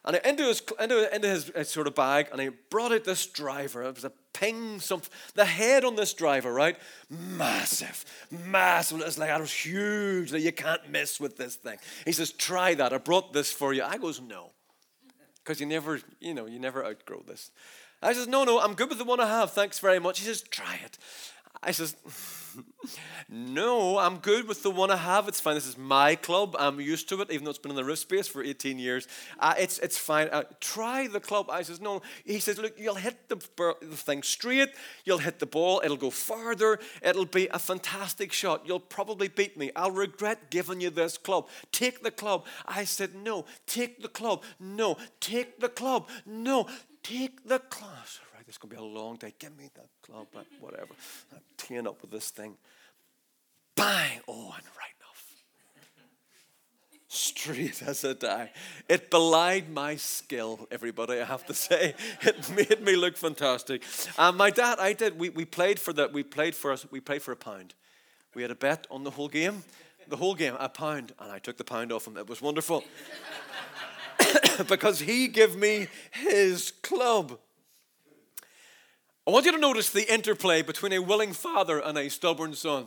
And 0.06 0.18
into 0.24 0.44
his, 0.44 0.62
into, 0.80 1.14
into 1.14 1.28
his, 1.28 1.46
his 1.56 1.70
sort 1.70 1.88
of 1.88 1.96
bag, 1.96 2.28
and 2.32 2.40
he 2.40 2.50
brought 2.70 2.92
out 2.92 3.04
this 3.04 3.26
driver. 3.26 3.84
It 3.84 3.96
was 3.96 4.06
a 4.06 4.12
ping, 4.36 4.80
something. 4.80 5.12
The 5.34 5.46
head 5.46 5.86
on 5.86 5.96
this 5.96 6.14
driver, 6.14 6.54
right? 6.54 6.78
Massive, 7.10 8.06
massive. 8.30 9.02
It's 9.02 9.18
like, 9.18 9.30
it 9.30 9.40
was 9.40 9.54
huge. 9.54 10.32
That 10.32 10.42
you 10.42 10.52
can't 10.52 10.90
mess 10.90 11.20
with 11.20 11.38
this 11.38 11.56
thing. 11.56 11.78
He 12.06 12.12
says, 12.12 12.32
try 12.32 12.74
that. 12.76 12.94
I 12.94 12.98
brought 12.98 13.34
this 13.34 13.52
for 13.52 13.74
you. 13.74 13.84
I 13.84 13.98
goes, 13.98 14.22
no. 14.22 14.52
Because 15.44 15.60
you 15.60 15.66
never, 15.66 16.00
you 16.20 16.34
know, 16.34 16.48
you 16.48 16.60
never 16.60 16.86
outgrow 16.86 17.24
this. 17.28 17.52
I 18.02 18.14
says, 18.14 18.28
no, 18.28 18.44
no, 18.44 18.60
I'm 18.60 18.74
good 18.74 18.90
with 18.90 18.98
the 18.98 19.06
one 19.06 19.20
I 19.20 19.28
have. 19.28 19.52
Thanks 19.52 19.80
very 19.80 20.00
much. 20.00 20.20
He 20.20 20.26
says, 20.26 20.42
try 20.42 20.80
it. 20.84 20.98
I 21.64 21.72
says, 21.72 21.96
no, 23.30 23.98
I'm 23.98 24.18
good 24.18 24.48
with 24.48 24.64
the 24.64 24.70
one 24.70 24.92
I 24.92 24.98
have. 24.98 25.28
It's 25.28 25.40
fine. 25.40 25.56
This 25.56 25.68
is 25.68 25.78
my 25.78 26.16
club. 26.16 26.56
I'm 26.58 26.80
used 26.80 27.10
to 27.10 27.22
it, 27.22 27.32
even 27.32 27.44
though 27.44 27.50
it's 27.50 27.60
been 27.60 27.72
in 27.72 27.76
the 27.76 27.84
roof 27.84 28.00
space 28.00 28.28
for 28.28 28.44
18 28.44 28.80
years. 28.80 29.08
Uh, 29.40 29.56
it's, 29.58 29.80
it's 29.80 29.98
fine. 29.98 30.30
Uh, 30.30 30.44
try 30.60 31.08
the 31.08 31.20
club. 31.20 31.50
I 31.50 31.64
says, 31.64 31.82
no. 31.82 32.02
He 32.24 32.40
says, 32.40 32.58
look, 32.58 32.74
you'll 32.78 32.96
hit 32.96 33.30
the, 33.30 33.36
the 33.82 33.98
thing 33.98 34.24
straight. 34.24 34.70
You'll 35.04 35.18
hit 35.18 35.40
the 35.40 35.46
ball. 35.46 35.82
It'll 35.84 35.98
go 35.98 36.10
farther. 36.10 36.80
It'll 37.02 37.26
be 37.26 37.48
a 37.48 37.60
fantastic 37.60 38.32
shot. 38.32 38.64
You'll 38.66 38.80
probably 38.80 39.28
beat 39.28 39.58
me. 39.58 39.72
I'll 39.76 39.92
regret 39.92 40.50
giving 40.50 40.82
you 40.82 40.90
this 40.90 41.18
club. 41.18 41.48
Take 41.72 42.04
the 42.04 42.12
club. 42.12 42.46
I 42.66 42.84
said, 42.84 43.16
no. 43.16 43.46
Take 43.66 44.02
the 44.02 44.10
club. 44.10 44.44
No. 44.60 44.98
Take 45.20 45.60
the 45.60 45.70
club. 45.70 46.10
No. 46.26 46.68
Take 47.04 47.48
the 47.48 47.60
club. 47.60 47.92
Is 48.56 48.58
going 48.58 48.70
to 48.70 48.76
be 48.78 48.82
a 48.82 48.86
long 48.86 49.18
day. 49.18 49.34
Give 49.38 49.58
me 49.58 49.70
that 49.76 49.90
club, 50.02 50.28
but 50.34 50.46
whatever. 50.62 50.94
I'm 51.34 51.42
teeing 51.58 51.86
up 51.86 52.02
with 52.02 52.10
this 52.10 52.30
thing. 52.30 52.56
Bang! 53.76 54.22
Oh, 54.30 54.54
and 54.56 54.64
right 54.78 54.94
enough. 55.02 55.44
Straight 57.10 57.84
as 57.84 58.06
a 58.06 58.14
die. 58.14 58.52
It 58.88 59.12
belied 59.12 59.70
my 59.70 59.98
skill, 59.98 60.70
everybody, 60.72 61.20
I 61.20 61.26
have 61.26 61.46
to 61.48 61.54
say. 61.54 61.96
It 62.22 62.50
made 62.56 62.82
me 62.82 62.96
look 62.96 63.18
fantastic. 63.18 63.84
And 64.18 64.38
my 64.38 64.52
dad, 64.52 64.80
I 64.80 64.94
did, 64.94 65.20
we, 65.20 65.28
we 65.28 65.44
played 65.44 65.78
for 65.78 65.92
the, 65.92 66.08
we 66.08 66.24
played 66.24 66.56
for 66.56 66.72
us, 66.72 66.90
we 66.90 67.02
played 67.02 67.24
for 67.24 67.34
a 67.34 67.36
pound. 67.36 67.74
We 68.36 68.42
had 68.42 68.52
a 68.52 68.56
bet 68.56 68.88
on 68.90 69.04
the 69.04 69.12
whole 69.12 69.28
game. 69.28 69.66
The 70.08 70.16
whole 70.16 70.34
game, 70.34 70.56
a 70.62 70.70
pound, 70.70 71.12
and 71.20 71.30
I 71.30 71.40
took 71.40 71.58
the 71.58 71.66
pound 71.66 71.92
off 71.92 72.08
him. 72.08 72.16
It 72.16 72.30
was 72.30 72.42
wonderful. 72.42 72.86
because 74.70 75.02
he 75.02 75.28
gave 75.28 75.58
me 75.58 75.88
his 76.12 76.72
club. 76.82 77.38
I 79.28 79.32
want 79.32 79.46
you 79.46 79.52
to 79.52 79.58
notice 79.58 79.90
the 79.90 80.12
interplay 80.14 80.62
between 80.62 80.94
a 80.94 81.00
willing 81.00 81.34
father 81.34 81.80
and 81.80 81.98
a 81.98 82.10
stubborn 82.10 82.54
son. 82.54 82.86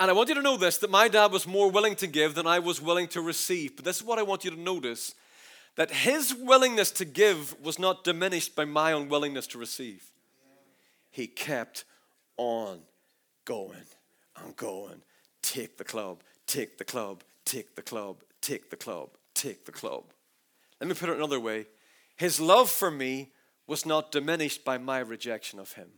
And 0.00 0.10
I 0.10 0.14
want 0.14 0.28
you 0.28 0.34
to 0.34 0.42
know 0.42 0.56
this 0.56 0.78
that 0.78 0.90
my 0.90 1.08
dad 1.08 1.30
was 1.30 1.46
more 1.46 1.70
willing 1.70 1.94
to 1.96 2.06
give 2.06 2.34
than 2.34 2.46
I 2.46 2.58
was 2.58 2.82
willing 2.82 3.08
to 3.08 3.20
receive. 3.20 3.76
But 3.76 3.84
this 3.84 3.96
is 3.96 4.02
what 4.02 4.18
I 4.18 4.22
want 4.22 4.44
you 4.44 4.50
to 4.50 4.60
notice 4.60 5.14
that 5.76 5.90
his 5.90 6.34
willingness 6.34 6.90
to 6.90 7.04
give 7.04 7.58
was 7.62 7.78
not 7.78 8.02
diminished 8.02 8.56
by 8.56 8.64
my 8.64 8.92
unwillingness 8.92 9.46
to 9.48 9.58
receive. 9.58 10.10
He 11.10 11.26
kept 11.26 11.84
on 12.36 12.80
going 13.44 13.86
and 14.42 14.56
going. 14.56 15.02
Take 15.42 15.78
the 15.78 15.84
club, 15.84 16.22
take 16.46 16.76
the 16.76 16.84
club, 16.84 17.22
take 17.44 17.76
the 17.76 17.82
club, 17.82 18.22
take 18.40 18.68
the 18.70 18.76
club, 18.76 19.10
take 19.32 19.64
the 19.64 19.72
club. 19.72 20.04
Let 20.80 20.88
me 20.88 20.94
put 20.94 21.08
it 21.08 21.16
another 21.16 21.40
way 21.40 21.66
his 22.16 22.40
love 22.40 22.70
for 22.70 22.90
me 22.90 23.32
was 23.66 23.84
not 23.84 24.12
diminished 24.12 24.64
by 24.64 24.78
my 24.78 24.98
rejection 24.98 25.58
of 25.58 25.72
him. 25.72 25.88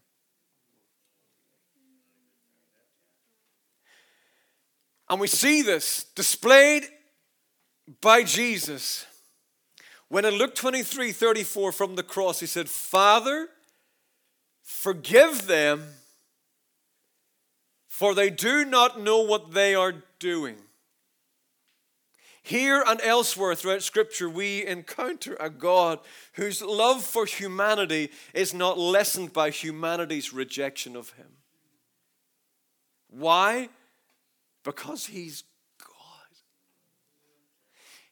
And 5.10 5.20
we 5.20 5.26
see 5.26 5.62
this 5.62 6.04
displayed 6.14 6.84
by 8.00 8.22
Jesus 8.24 9.06
when 10.08 10.24
in 10.24 10.34
Luke 10.34 10.54
23 10.54 11.12
34 11.12 11.72
from 11.72 11.94
the 11.94 12.02
cross, 12.02 12.40
he 12.40 12.46
said, 12.46 12.68
Father, 12.68 13.48
forgive 14.62 15.46
them, 15.46 15.86
for 17.88 18.14
they 18.14 18.30
do 18.30 18.64
not 18.64 19.00
know 19.00 19.20
what 19.20 19.52
they 19.52 19.74
are 19.74 19.94
doing. 20.18 20.56
Here 22.48 22.82
and 22.86 22.98
elsewhere 23.02 23.54
throughout 23.54 23.82
Scripture, 23.82 24.30
we 24.30 24.64
encounter 24.64 25.36
a 25.38 25.50
God 25.50 25.98
whose 26.32 26.62
love 26.62 27.04
for 27.04 27.26
humanity 27.26 28.10
is 28.32 28.54
not 28.54 28.78
lessened 28.78 29.34
by 29.34 29.50
humanity's 29.50 30.32
rejection 30.32 30.96
of 30.96 31.10
Him. 31.10 31.26
Why? 33.10 33.68
Because 34.64 35.04
He's 35.04 35.44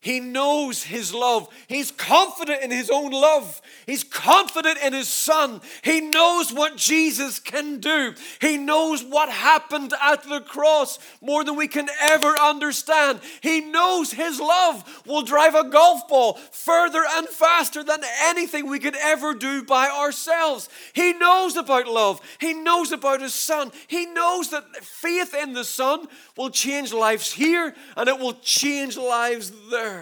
he 0.07 0.21
knows 0.21 0.85
his 0.85 1.13
love. 1.13 1.49
He's 1.67 1.91
confident 1.91 2.63
in 2.63 2.71
his 2.71 2.91
own 2.91 3.11
love. 3.11 3.61
He's 3.87 4.05
confident 4.05 4.79
in 4.79 4.93
his 4.93 5.09
son. 5.09 5.61
He 5.83 6.01
knows 6.01 6.53
what 6.53 6.77
Jesus 6.77 7.41
can 7.41 7.81
do. 7.81 8.15
He 8.41 8.57
knows 8.57 9.03
what 9.03 9.29
happened 9.29 9.93
at 10.01 10.23
the 10.23 10.43
cross 10.43 11.01
more 11.21 11.43
than 11.43 11.57
we 11.57 11.67
can 11.67 11.89
ever 12.01 12.39
understand. 12.39 13.19
He 13.41 13.61
knows 13.61 14.13
his 14.13 14.39
love 14.39 15.03
will 15.07 15.23
drive 15.23 15.57
a 15.57 15.69
golf 15.69 16.07
ball 16.07 16.35
further 16.53 17.03
and 17.17 17.27
faster 17.27 17.83
than 17.83 18.03
anything 18.27 18.69
we 18.69 18.79
could 18.79 18.95
ever 18.95 19.35
do 19.35 19.65
by 19.65 19.89
ourselves. 19.89 20.69
He 20.93 21.15
knows 21.15 21.57
about 21.57 21.89
love. 21.89 22.21
He 22.39 22.55
knows 22.55 22.93
about 22.93 23.23
his 23.23 23.35
son. 23.35 23.73
He 23.89 24.07
knows 24.07 24.51
that 24.51 24.77
faith 24.85 25.35
in 25.35 25.53
the 25.53 25.65
son 25.65 26.07
will 26.37 26.51
change 26.51 26.93
lives 26.93 27.33
here 27.33 27.75
and 27.97 28.09
it 28.09 28.21
will 28.21 28.35
change 28.35 28.97
lives 28.97 29.51
there. 29.69 29.96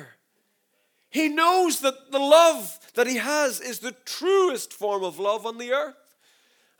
He 1.14 1.28
knows 1.28 1.78
that 1.78 2.10
the 2.10 2.18
love 2.18 2.76
that 2.94 3.06
he 3.06 3.18
has 3.18 3.60
is 3.60 3.78
the 3.78 3.94
truest 4.04 4.72
form 4.72 5.04
of 5.04 5.20
love 5.20 5.46
on 5.46 5.58
the 5.58 5.72
earth. 5.72 5.94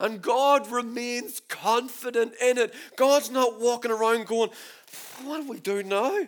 And 0.00 0.20
God 0.20 0.68
remains 0.72 1.40
confident 1.48 2.32
in 2.42 2.58
it. 2.58 2.74
God's 2.96 3.30
not 3.30 3.60
walking 3.60 3.92
around 3.92 4.26
going, 4.26 4.50
What 5.22 5.42
do 5.42 5.48
we 5.48 5.60
do 5.60 5.84
now? 5.84 6.26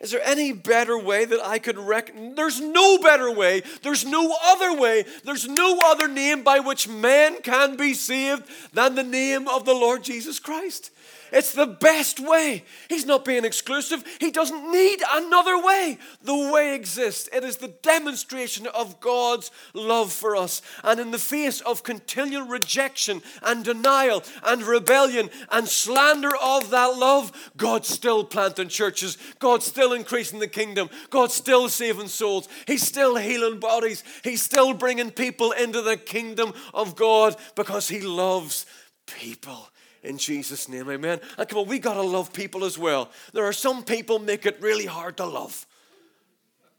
Is 0.00 0.10
there 0.10 0.22
any 0.24 0.52
better 0.52 0.98
way 0.98 1.24
that 1.24 1.40
I 1.40 1.60
could 1.60 1.78
reckon? 1.78 2.34
There's 2.34 2.60
no 2.60 2.98
better 2.98 3.30
way. 3.30 3.62
There's 3.84 4.04
no 4.04 4.36
other 4.44 4.76
way. 4.76 5.04
There's 5.22 5.46
no 5.46 5.78
other 5.84 6.08
name 6.08 6.42
by 6.42 6.58
which 6.58 6.88
man 6.88 7.42
can 7.42 7.76
be 7.76 7.94
saved 7.94 8.42
than 8.74 8.96
the 8.96 9.04
name 9.04 9.46
of 9.46 9.64
the 9.64 9.72
Lord 9.72 10.02
Jesus 10.02 10.40
Christ. 10.40 10.90
It's 11.34 11.52
the 11.52 11.66
best 11.66 12.20
way. 12.20 12.62
He's 12.88 13.06
not 13.06 13.24
being 13.24 13.44
exclusive. 13.44 14.04
He 14.20 14.30
doesn't 14.30 14.70
need 14.70 15.02
another 15.10 15.60
way. 15.60 15.98
The 16.22 16.52
way 16.52 16.76
exists. 16.76 17.28
It 17.32 17.42
is 17.42 17.56
the 17.56 17.74
demonstration 17.82 18.68
of 18.68 19.00
God's 19.00 19.50
love 19.74 20.12
for 20.12 20.36
us. 20.36 20.62
And 20.84 21.00
in 21.00 21.10
the 21.10 21.18
face 21.18 21.60
of 21.62 21.82
continual 21.82 22.46
rejection 22.46 23.20
and 23.42 23.64
denial 23.64 24.22
and 24.44 24.62
rebellion 24.62 25.28
and 25.50 25.66
slander 25.66 26.36
of 26.40 26.70
that 26.70 26.96
love, 26.96 27.50
God's 27.56 27.88
still 27.88 28.22
planting 28.22 28.68
churches. 28.68 29.18
God's 29.40 29.66
still 29.66 29.92
increasing 29.92 30.38
the 30.38 30.46
kingdom. 30.46 30.88
God's 31.10 31.34
still 31.34 31.68
saving 31.68 32.08
souls. 32.08 32.48
He's 32.68 32.86
still 32.86 33.16
healing 33.16 33.58
bodies. 33.58 34.04
He's 34.22 34.40
still 34.40 34.72
bringing 34.72 35.10
people 35.10 35.50
into 35.50 35.82
the 35.82 35.96
kingdom 35.96 36.52
of 36.72 36.94
God 36.94 37.34
because 37.56 37.88
He 37.88 38.02
loves 38.02 38.66
people 39.06 39.68
in 40.04 40.18
Jesus' 40.18 40.68
name, 40.68 40.90
amen. 40.90 41.20
And 41.38 41.48
come 41.48 41.60
on, 41.60 41.68
we 41.68 41.78
got 41.78 41.94
to 41.94 42.02
love 42.02 42.32
people 42.32 42.64
as 42.64 42.78
well. 42.78 43.10
There 43.32 43.44
are 43.44 43.52
some 43.52 43.82
people 43.82 44.18
make 44.18 44.46
it 44.46 44.60
really 44.60 44.86
hard 44.86 45.16
to 45.16 45.24
love, 45.24 45.66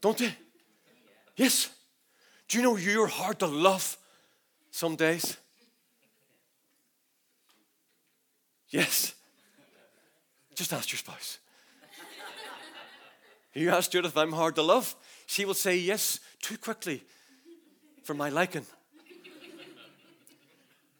don't 0.00 0.16
they? 0.16 0.34
Yes. 1.36 1.70
Do 2.48 2.58
you 2.58 2.64
know 2.64 2.76
you're 2.76 3.08
hard 3.08 3.40
to 3.40 3.46
love 3.46 3.98
some 4.70 4.96
days? 4.96 5.36
Yes. 8.70 9.14
Just 10.54 10.72
ask 10.72 10.90
your 10.90 10.98
spouse. 10.98 11.38
You 13.52 13.70
ask 13.70 13.90
Judith 13.90 14.16
I'm 14.16 14.32
hard 14.32 14.54
to 14.56 14.62
love, 14.62 14.94
she 15.26 15.44
will 15.44 15.54
say 15.54 15.76
yes 15.76 16.20
too 16.42 16.58
quickly 16.58 17.02
for 18.04 18.14
my 18.14 18.28
liking. 18.28 18.66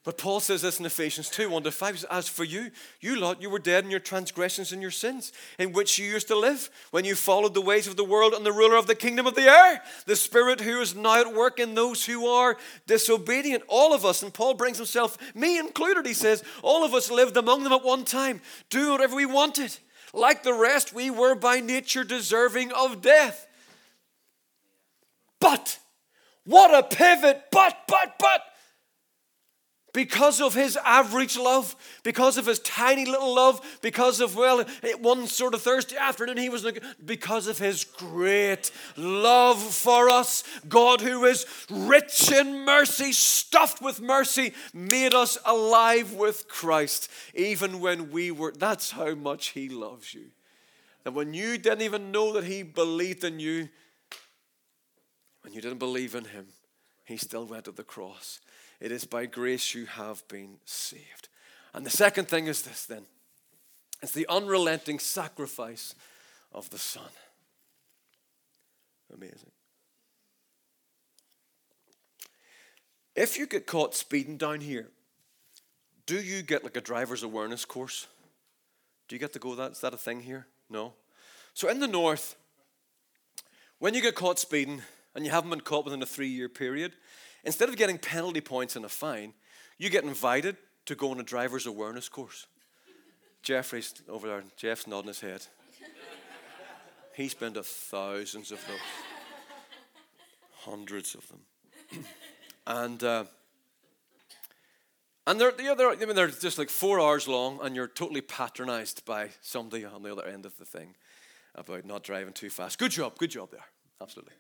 But 0.07 0.19
Paul 0.19 0.39
says 0.39 0.63
this 0.63 0.79
in 0.79 0.87
Ephesians 0.87 1.29
2 1.31 1.51
1 1.51 1.65
to 1.65 1.73
5 1.73 2.05
As 2.09 2.29
for 2.29 2.45
you, 2.45 2.71
you 3.01 3.17
lot, 3.17 3.43
you 3.43 3.51
were 3.51 3.59
dead 3.59 3.83
in 3.83 3.91
your 3.91 3.99
transgressions 3.99 4.71
and 4.71 4.81
your 4.81 4.93
sins, 4.93 5.33
in 5.59 5.73
which 5.73 5.99
you 5.99 6.07
used 6.07 6.29
to 6.29 6.39
live 6.39 6.71
when 6.93 7.05
you 7.05 7.17
followed 7.17 7.55
the 7.55 7.61
ways 7.61 7.89
of 7.89 7.97
the 7.97 8.05
world 8.05 8.33
and 8.33 8.47
the 8.47 8.53
ruler 8.53 8.77
of 8.77 8.87
the 8.87 8.95
kingdom 8.95 9.27
of 9.27 9.35
the 9.35 9.51
air, 9.51 9.83
the 10.07 10.15
Spirit 10.15 10.61
who 10.61 10.81
is 10.81 10.95
now 10.95 11.21
at 11.21 11.35
work 11.35 11.59
in 11.59 11.75
those 11.75 12.07
who 12.07 12.29
are 12.29 12.57
disobedient. 12.87 13.65
All 13.67 13.93
of 13.93 14.05
us, 14.05 14.23
and 14.23 14.33
Paul 14.33 14.55
brings 14.55 14.77
himself, 14.77 15.19
me 15.35 15.59
included, 15.59 16.07
he 16.07 16.15
says, 16.15 16.45
all 16.63 16.85
of 16.85 16.95
us 16.95 17.11
lived 17.11 17.37
among 17.37 17.65
them 17.65 17.73
at 17.73 17.85
one 17.85 18.05
time, 18.05 18.41
doing 18.71 18.93
whatever 18.93 19.17
we 19.17 19.27
wanted. 19.27 19.77
Like 20.15 20.45
the 20.45 20.55
rest, 20.55 20.95
we 20.95 21.11
were 21.11 21.35
by 21.35 21.59
nature 21.59 22.05
deserving 22.05 22.71
of 22.71 23.03
death. 23.03 23.49
But, 25.41 25.81
what 26.45 26.73
a 26.73 26.85
pivot, 26.85 27.47
but, 27.51 27.77
but, 27.89 28.15
but 28.21 28.43
because 29.97 30.43
of 30.43 30.53
his 30.53 30.77
average 30.85 31.39
love, 31.39 31.75
because 32.03 32.37
of 32.37 32.45
his 32.45 32.59
tiny 32.59 33.07
little 33.07 33.35
love, 33.35 33.79
because 33.81 34.21
of, 34.21 34.37
well, 34.37 34.63
one 35.01 35.27
sort 35.27 35.55
of 35.55 35.63
Thursday 35.63 35.97
afternoon 35.97 36.37
he 36.37 36.51
was 36.51 36.71
because 37.03 37.47
of 37.47 37.59
his 37.59 37.85
great 37.85 38.71
love 38.99 39.59
for 39.59 40.11
us, 40.11 40.45
God, 40.69 41.01
who 41.01 41.25
is 41.25 41.47
rich 41.71 42.31
in 42.31 42.67
mercy, 42.67 43.11
stuffed 43.11 43.81
with 43.81 43.99
mercy, 43.99 44.53
made 44.75 45.15
us 45.15 45.39
alive 45.47 46.13
with 46.13 46.47
Christ, 46.47 47.11
even 47.35 47.81
when 47.81 48.11
we 48.11 48.31
were. 48.31 48.53
That's 48.53 48.91
how 48.91 49.15
much 49.15 49.49
he 49.53 49.71
loves 49.71 50.13
you. 50.13 50.27
And 51.07 51.15
when 51.15 51.33
you 51.33 51.57
didn't 51.57 51.81
even 51.81 52.13
know 52.13 52.35
that 52.35 52.45
he 52.45 52.63
believed 52.63 53.25
in 53.25 53.41
you, 53.41 53.71
when 55.41 55.55
you 55.55 55.63
didn't 55.63 55.79
believe 55.79 56.15
in 56.15 56.27
him, 56.27 56.49
he 57.07 57.17
still 57.17 57.47
went 57.47 57.65
to 57.65 57.73
the 57.73 57.83
cross 57.83 58.41
it 58.81 58.93
is 58.93 59.05
by 59.05 59.27
grace 59.27 59.75
you 59.75 59.87
have 59.87 60.27
been 60.29 60.59
saved. 60.65 61.29
And 61.75 61.85
the 61.85 61.91
second 61.91 62.29
thing 62.29 62.47
is 62.47 62.63
this 62.63 62.85
then 62.87 63.07
it's 64.03 64.13
the 64.13 64.27
unrelenting 64.29 64.99
sacrifice 64.99 65.95
of 66.53 66.71
the 66.71 66.79
Son. 66.79 67.09
Amazing. 69.13 69.51
If 73.15 73.39
you 73.39 73.47
get 73.47 73.67
caught 73.67 73.95
speeding 73.95 74.37
down 74.37 74.61
here, 74.61 74.89
do 76.05 76.21
you 76.21 76.43
get 76.43 76.65
like 76.65 76.77
a 76.77 76.81
driver's 76.81 77.23
awareness 77.23 77.65
course? 77.65 78.07
Do 79.09 79.17
you 79.17 79.21
get 79.21 79.33
to 79.33 79.39
go 79.39 79.55
that? 79.55 79.73
Is 79.73 79.81
that 79.81 79.95
a 79.95 79.99
thing 79.99 80.21
here? 80.21 80.47
No. 80.69 80.93
So 81.55 81.69
in 81.69 81.81
the 81.81 81.89
north, 81.89 82.37
when 83.79 83.95
you 83.95 84.03
get 84.03 84.15
caught 84.15 84.39
speeding 84.39 84.83
and 85.15 85.25
you 85.25 85.31
haven't 85.31 85.51
been 85.51 85.61
caught 85.61 85.85
within 85.85 86.03
a 86.03 86.07
three 86.07 86.29
year 86.29 86.49
period, 86.49 86.93
Instead 87.47 87.69
of 87.69 87.77
getting 87.77 87.97
penalty 87.97 88.41
points 88.41 88.75
and 88.75 88.85
a 88.85 88.89
fine, 88.89 89.33
you 89.79 89.89
get 89.89 90.03
invited 90.03 90.57
to 90.85 90.97
go 90.97 91.13
on 91.13 91.21
a 91.21 91.23
driver's 91.23 91.67
awareness 91.67 92.09
course. 92.09 92.47
Jeffrey's 93.43 93.95
over 94.09 94.27
there. 94.27 94.43
Jeff's 94.57 94.89
nodding 94.89 95.09
his 95.09 95.21
head. 95.21 95.47
He's 97.15 97.35
been 97.35 97.55
to 97.55 97.63
thousands 97.63 98.51
of 98.51 98.59
those, 98.67 98.79
hundreds 100.65 101.15
of 101.15 101.27
them. 101.29 102.05
and 102.67 103.03
uh, 103.05 103.25
and 105.29 105.41
they're, 105.41 105.53
I 105.59 105.95
mean, 105.97 106.15
they're 106.15 106.29
just 106.29 106.59
like 106.59 106.71
four 106.71 107.01
hours 107.01 107.27
long, 107.27 107.61
and 107.63 107.75
you're 107.75 107.89
totally 107.89 108.21
patronized 108.21 109.05
by 109.05 109.31
somebody 109.41 109.85
on 109.85 110.03
the 110.03 110.13
other 110.13 110.25
end 110.25 110.47
of 110.47 110.57
the 110.59 110.65
thing 110.65 110.95
about 111.55 111.85
not 111.85 112.03
driving 112.03 112.33
too 112.33 112.51
fast. 112.51 112.79
Good 112.79 112.91
job, 112.91 113.17
good 113.19 113.31
job 113.31 113.51
there. 113.51 113.65
Absolutely. 114.01 114.35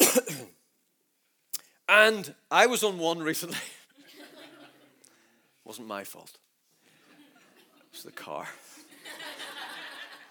And 1.88 2.34
I 2.50 2.66
was 2.66 2.82
on 2.82 2.98
one 2.98 3.20
recently. 3.20 3.58
it 3.58 4.24
wasn't 5.64 5.88
my 5.88 6.04
fault. 6.04 6.38
It 6.86 7.92
was 7.92 8.02
the 8.02 8.12
car. 8.12 8.48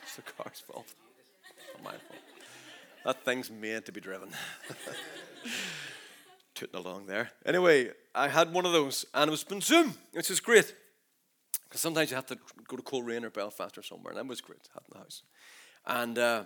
It's 0.03 0.15
the 0.15 0.21
car's 0.21 0.59
fault. 0.59 0.93
Not 1.73 1.83
my 1.83 1.91
fault. 1.91 2.21
That 3.05 3.25
thing's 3.25 3.51
meant 3.51 3.85
to 3.85 3.91
be 3.91 3.99
driven. 3.99 4.29
Tooting 6.55 6.79
along 6.79 7.07
there. 7.07 7.31
Anyway, 7.45 7.91
I 8.15 8.27
had 8.27 8.53
one 8.53 8.65
of 8.65 8.71
those 8.71 9.05
and 9.13 9.27
it 9.27 9.31
was 9.31 9.43
been 9.43 9.61
Zoom, 9.61 9.95
which 10.11 10.29
is 10.29 10.39
great. 10.39 10.73
Because 11.67 11.81
sometimes 11.81 12.11
you 12.11 12.15
have 12.15 12.27
to 12.27 12.37
go 12.67 12.77
to 12.77 12.83
Coleraine 12.83 13.25
or 13.25 13.31
Belfast 13.31 13.75
or 13.77 13.81
somewhere, 13.81 14.11
and 14.11 14.19
that 14.19 14.27
was 14.27 14.41
great, 14.41 14.69
having 14.75 14.89
the 14.91 14.99
house. 14.99 15.23
And 15.87 16.19
uh, 16.19 16.43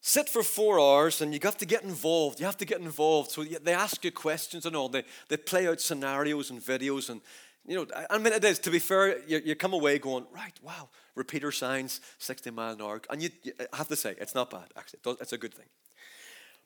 sit 0.00 0.28
for 0.28 0.42
four 0.42 0.78
hours 0.80 1.20
and 1.20 1.32
you 1.32 1.40
got 1.40 1.58
to 1.58 1.66
get 1.66 1.82
involved. 1.82 2.40
You 2.40 2.46
have 2.46 2.56
to 2.58 2.64
get 2.64 2.80
involved. 2.80 3.30
So 3.30 3.44
they 3.44 3.74
ask 3.74 4.04
you 4.04 4.12
questions 4.12 4.66
and 4.66 4.76
all. 4.76 4.88
They, 4.88 5.04
they 5.28 5.36
play 5.36 5.68
out 5.68 5.80
scenarios 5.80 6.50
and 6.50 6.60
videos. 6.60 7.10
And, 7.10 7.20
you 7.66 7.76
know, 7.76 7.86
I 8.10 8.18
mean, 8.18 8.32
it 8.32 8.44
is, 8.44 8.58
to 8.60 8.70
be 8.70 8.78
fair, 8.78 9.18
you, 9.26 9.40
you 9.44 9.54
come 9.54 9.72
away 9.72 9.98
going, 9.98 10.26
right, 10.32 10.54
wow, 10.62 10.88
repeater 11.14 11.52
signs, 11.52 12.00
60 12.18 12.50
mile 12.50 12.72
an 12.72 12.82
hour. 12.82 13.02
And 13.10 13.22
you, 13.22 13.30
you 13.42 13.52
I 13.72 13.76
have 13.76 13.88
to 13.88 13.96
say, 13.96 14.14
it's 14.18 14.34
not 14.34 14.50
bad, 14.50 14.66
actually. 14.76 15.00
It's 15.20 15.32
a 15.32 15.38
good 15.38 15.54
thing. 15.54 15.66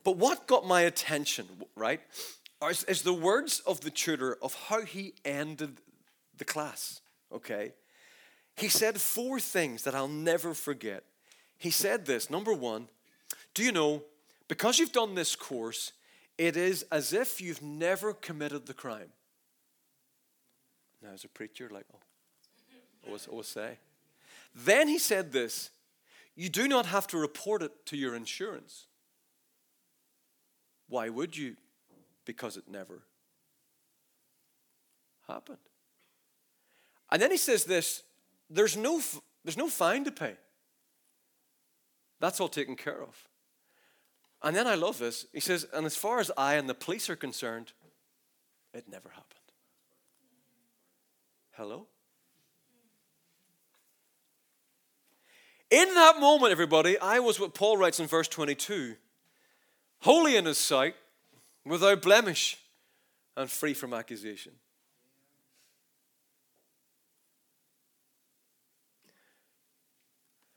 But 0.05 0.17
what 0.17 0.47
got 0.47 0.67
my 0.67 0.83
attention, 0.83 1.47
right, 1.77 2.01
is, 2.69 2.85
is 2.85 3.03
the 3.03 3.13
words 3.13 3.61
of 3.67 3.81
the 3.81 3.91
tutor 3.91 4.37
of 4.43 4.55
how 4.69 4.83
he 4.83 5.15
ended 5.25 5.79
the 6.37 6.45
class, 6.45 7.01
okay? 7.33 7.73
He 8.57 8.69
said 8.69 9.01
four 9.01 9.41
things 9.41 9.85
that 9.85 9.95
I'll 9.95 10.09
never 10.09 10.55
forget. 10.55 11.05
He 11.57 11.71
said 11.71 12.05
this 12.07 12.29
number 12.29 12.53
one, 12.53 12.89
do 13.55 13.63
you 13.63 13.73
know, 13.73 14.03
because 14.49 14.79
you've 14.79 14.93
done 14.93 15.15
this 15.15 15.37
course, 15.37 15.93
it 16.39 16.57
is 16.57 16.85
as 16.91 17.13
if 17.13 17.41
you've 17.41 17.63
never 17.63 18.15
committed 18.15 18.67
the 18.67 18.75
crime. 18.75 19.13
Now, 21.03 21.11
as 21.13 21.25
a 21.25 21.29
preacher, 21.29 21.69
like, 21.71 21.85
oh, 21.93 21.99
always, 23.07 23.27
always 23.27 23.49
say. 23.49 23.79
Then 24.55 24.89
he 24.89 24.99
said 24.99 25.33
this 25.33 25.71
You 26.35 26.49
do 26.49 26.69
not 26.69 26.87
have 26.87 27.07
to 27.09 27.19
report 27.19 27.63
it 27.63 27.87
to 27.87 27.97
your 27.97 28.15
insurance. 28.15 28.87
Why 30.89 31.09
would 31.09 31.37
you? 31.37 31.57
Because 32.25 32.57
it 32.57 32.65
never 32.69 33.03
happened. 35.27 35.59
And 37.11 37.21
then 37.21 37.31
he 37.31 37.37
says 37.37 37.65
this 37.65 38.03
there's 38.49 38.77
no, 38.77 39.01
there's 39.45 39.57
no 39.57 39.69
fine 39.69 40.05
to 40.05 40.13
pay. 40.13 40.37
That's 42.21 42.41
all 42.41 42.49
taken 42.49 42.77
care 42.77 43.03
of. 43.03 43.29
And 44.43 44.57
then 44.57 44.67
I 44.67 44.75
love 44.75 44.99
this. 44.99 45.27
He 45.33 45.41
says, 45.41 45.67
and 45.73 45.87
as 45.87 45.97
far 45.97 46.19
as 46.19 46.31
I 46.37 46.55
and 46.55 46.69
the 46.69 46.75
police 46.75 47.09
are 47.09 47.17
concerned, 47.17 47.73
it 48.75 48.89
never 48.89 49.09
happened. 49.11 49.29
Hello? 51.53 51.87
In 55.71 55.95
that 55.95 56.21
moment, 56.21 56.53
everybody, 56.53 56.99
I 56.99 57.21
was 57.21 57.39
what 57.39 57.55
Paul 57.55 57.77
writes 57.77 58.01
in 58.01 58.07
verse 58.07 58.29
22 58.29 58.97
holy 60.01 60.37
in 60.37 60.45
his 60.47 60.59
sight, 60.59 60.97
without 61.65 62.03
blemish, 62.03 62.59
and 63.37 63.49
free 63.49 63.73
from 63.73 63.95
accusation. 63.95 64.53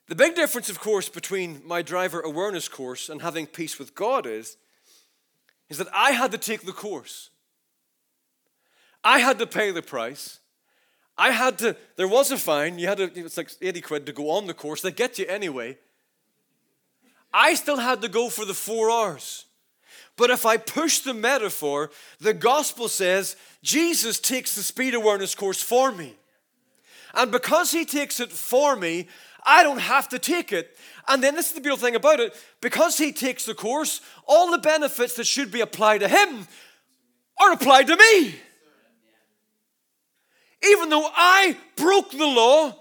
The 0.08 0.15
big 0.15 0.36
difference, 0.36 0.70
of 0.70 0.80
course, 0.80 1.10
between 1.10 1.62
my 1.65 1.82
driver 1.82 2.22
awareness 2.22 2.68
course 2.68 3.10
and 3.10 3.22
having 3.22 3.48
peace 3.48 3.80
with 3.80 3.96
God 3.96 4.28
is, 4.28 4.58
is 5.70 5.80
that 5.80 5.88
I 5.94 6.12
had 6.12 6.32
to 6.32 6.38
take 6.38 6.62
the 6.62 6.72
course. 6.72 7.32
I 9.04 9.20
had 9.20 9.39
to 9.39 9.48
pay 9.48 9.72
the 9.72 9.82
price. 9.82 10.39
I 11.18 11.32
had 11.32 11.58
to, 11.60 11.76
there 11.96 12.08
was 12.08 12.32
a 12.32 12.38
fine. 12.38 12.78
You 12.78 12.88
had 12.88 12.98
to, 12.98 13.12
it's 13.15 13.38
like 13.38 13.52
80 13.62 13.82
quid 13.82 14.06
to 14.06 14.13
go 14.13 14.30
on 14.30 14.48
the 14.48 14.54
course. 14.54 14.82
They 14.82 14.91
get 14.91 15.18
you 15.18 15.26
anyway. 15.26 15.78
I 17.34 17.56
still 17.56 17.78
had 17.78 18.02
to 18.02 18.10
go 18.10 18.30
for 18.30 18.46
the 18.46 18.54
four 18.54 18.91
hours. 18.91 19.46
But 20.18 20.30
if 20.30 20.46
I 20.46 20.58
push 20.58 21.00
the 21.00 21.13
metaphor, 21.13 21.91
the 22.20 22.34
gospel 22.34 22.88
says 22.88 23.36
Jesus 23.62 24.20
takes 24.20 24.56
the 24.56 24.63
speed 24.63 24.94
awareness 24.94 25.36
course 25.36 25.62
for 25.62 25.91
me. 25.91 26.15
And 27.13 27.32
because 27.32 27.72
he 27.72 27.86
takes 27.86 28.20
it 28.20 28.32
for 28.32 28.76
me, 28.76 29.08
I 29.45 29.63
don't 29.63 29.79
have 29.79 30.10
to 30.10 30.19
take 30.19 30.51
it. 30.51 30.75
And 31.08 31.23
then 31.23 31.36
this 31.36 31.47
is 31.47 31.53
the 31.53 31.62
beautiful 31.62 31.86
thing 31.86 31.95
about 31.95 32.19
it 32.19 32.36
because 32.62 32.97
he 32.97 33.12
takes 33.12 33.45
the 33.45 33.53
course, 33.53 34.01
all 34.27 34.51
the 34.51 34.58
benefits 34.58 35.15
that 35.15 35.25
should 35.25 35.51
be 35.51 35.62
applied 35.62 35.99
to 35.99 36.08
him 36.08 36.47
are 37.39 37.51
applied 37.51 37.88
to 37.88 37.95
me. 37.95 38.36
Even 40.67 40.89
though 40.89 41.08
I 41.15 41.58
broke 41.75 42.12
the 42.12 42.25
law, 42.25 42.75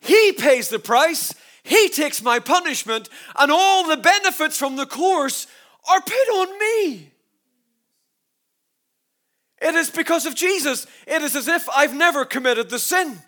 he 0.00 0.32
pays 0.32 0.68
the 0.68 0.78
price, 0.78 1.34
he 1.64 1.88
takes 1.88 2.22
my 2.22 2.38
punishment, 2.38 3.08
and 3.36 3.50
all 3.50 3.88
the 3.88 3.96
benefits 3.96 4.56
from 4.56 4.76
the 4.76 4.86
course 4.86 5.48
are 5.90 6.00
put 6.00 6.12
on 6.12 6.58
me. 6.58 7.10
It 9.60 9.74
is 9.74 9.90
because 9.90 10.26
of 10.26 10.34
Jesus. 10.34 10.86
It 11.06 11.22
is 11.22 11.34
as 11.34 11.48
if 11.48 11.68
I've 11.70 11.94
never 11.94 12.24
committed 12.24 12.70
the 12.70 12.78
sin. 12.78 13.18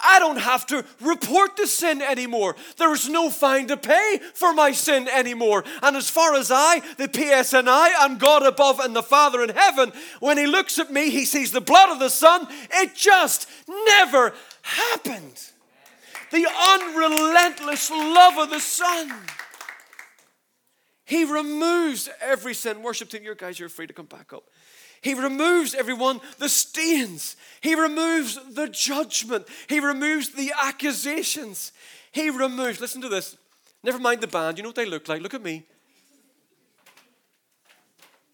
I 0.00 0.18
don't 0.18 0.38
have 0.38 0.66
to 0.66 0.84
report 1.00 1.56
the 1.56 1.66
sin 1.66 2.02
anymore. 2.02 2.56
There 2.76 2.92
is 2.92 3.08
no 3.08 3.30
fine 3.30 3.66
to 3.68 3.76
pay 3.76 4.20
for 4.34 4.52
my 4.52 4.72
sin 4.72 5.08
anymore. 5.08 5.64
And 5.82 5.96
as 5.96 6.08
far 6.08 6.34
as 6.34 6.50
I, 6.50 6.80
the 6.96 7.08
PSNI, 7.08 7.90
and 8.00 8.20
God 8.20 8.44
above 8.44 8.80
and 8.80 8.94
the 8.94 9.02
Father 9.02 9.42
in 9.42 9.50
heaven, 9.50 9.92
when 10.20 10.38
He 10.38 10.46
looks 10.46 10.78
at 10.78 10.92
me, 10.92 11.10
He 11.10 11.24
sees 11.24 11.52
the 11.52 11.60
blood 11.60 11.90
of 11.90 11.98
the 11.98 12.10
Son. 12.10 12.46
It 12.72 12.94
just 12.94 13.48
never 13.86 14.34
happened. 14.62 15.40
The 16.30 16.46
unrelentless 16.46 17.90
love 17.90 18.38
of 18.38 18.50
the 18.50 18.60
Son. 18.60 19.12
He 21.04 21.24
removes 21.24 22.10
every 22.20 22.52
sin. 22.52 22.82
Worship 22.82 23.08
team, 23.08 23.22
your 23.22 23.34
guys, 23.34 23.58
you're 23.58 23.70
free 23.70 23.86
to 23.86 23.94
come 23.94 24.06
back 24.06 24.32
up. 24.34 24.44
He 25.00 25.14
removes 25.14 25.74
everyone 25.74 26.20
the 26.38 26.48
stains. 26.48 27.36
He 27.60 27.74
removes 27.74 28.38
the 28.52 28.68
judgment. 28.68 29.46
He 29.68 29.80
removes 29.80 30.30
the 30.30 30.52
accusations. 30.62 31.72
He 32.12 32.30
removes, 32.30 32.80
listen 32.80 33.00
to 33.02 33.08
this. 33.08 33.36
Never 33.82 33.98
mind 33.98 34.20
the 34.20 34.26
band. 34.26 34.58
You 34.58 34.62
know 34.62 34.70
what 34.70 34.76
they 34.76 34.86
look 34.86 35.08
like? 35.08 35.22
Look 35.22 35.34
at 35.34 35.42
me. 35.42 35.64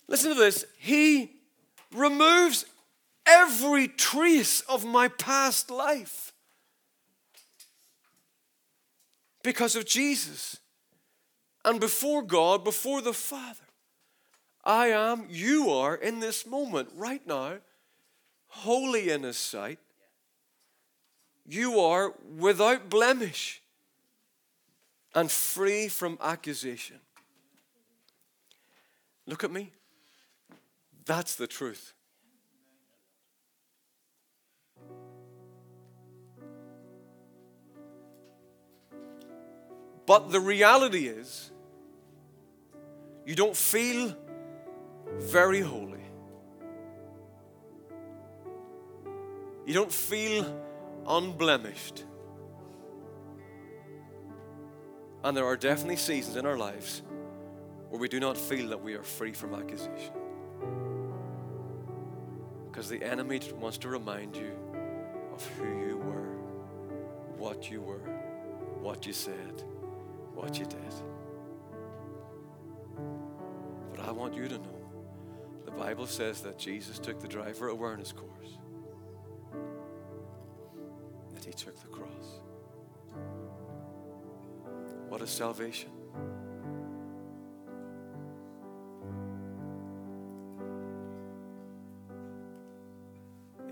Listen 0.09 0.31
to 0.31 0.39
this. 0.39 0.65
He 0.79 1.33
removes 1.93 2.67
every 3.27 3.89
trace 3.89 4.61
of 4.63 4.85
my 4.85 5.09
past 5.09 5.71
life 5.71 6.33
because 9.43 9.77
of 9.77 9.87
Jesus. 9.87 10.59
And 11.65 11.81
before 11.81 12.23
God, 12.23 12.65
before 12.65 13.01
the 13.01 13.15
Father. 13.15 13.64
I 14.65 14.89
am, 14.89 15.27
you 15.29 15.71
are 15.71 15.95
in 15.95 16.21
this 16.21 16.47
moment, 16.47 16.89
right 16.97 17.25
now, 17.27 17.59
holy 18.47 19.11
in 19.11 19.23
His 19.23 19.37
sight. 19.37 19.79
You 21.47 21.81
are 21.81 22.15
without 22.39 22.89
blemish 22.89 23.63
and 25.15 25.31
free 25.31 25.89
from 25.89 26.19
accusation. 26.23 26.97
Look 29.27 29.45
at 29.45 29.51
me. 29.51 29.73
That's 31.05 31.37
the 31.37 31.47
truth. 31.47 31.93
But 40.07 40.31
the 40.31 40.41
reality 40.41 41.07
is, 41.07 41.51
you 43.27 43.35
don't 43.35 43.57
feel 43.57 44.15
very 45.19 45.61
holy. 45.61 46.01
You 49.67 49.75
don't 49.75 49.93
feel 49.93 50.63
unblemished. 51.07 52.05
And 55.23 55.35
there 55.35 55.47
are 55.47 55.57
definitely 55.57 55.97
seasons 55.97 56.37
in 56.37 56.45
our 56.45 56.59
lives 56.59 57.03
where 57.89 57.99
we 57.99 58.09
do 58.09 58.21
not 58.21 58.37
feel 58.37 58.69
that 58.69 58.83
we 58.83 58.95
are 58.95 59.03
free 59.03 59.33
from 59.33 59.55
accusation. 59.55 60.13
Because 62.71 62.89
the 62.89 63.03
enemy 63.03 63.41
wants 63.59 63.79
to 63.79 63.89
remind 63.89 64.37
you 64.37 64.53
of 65.33 65.47
who 65.57 65.65
you 65.87 65.97
were, 65.97 66.37
what 67.39 67.71
you 67.71 67.81
were, 67.81 68.11
what 68.81 69.07
you 69.07 69.13
said, 69.13 69.63
what 70.35 70.59
you 70.59 70.67
did. 70.67 70.95
But 73.93 74.01
I 74.07 74.11
want 74.11 74.35
you 74.35 74.49
to 74.49 74.59
know 74.59 74.74
the 75.75 75.83
Bible 75.83 76.07
says 76.07 76.41
that 76.43 76.59
Jesus 76.59 76.99
took 76.99 77.21
the 77.21 77.29
driver 77.29 77.69
awareness 77.69 78.13
course, 78.13 78.59
that 81.35 81.45
he 81.45 81.53
took 81.53 81.79
the 81.81 81.89
cross. 81.89 82.41
What 85.09 85.21
is 85.21 85.31
salvation? 85.31 85.91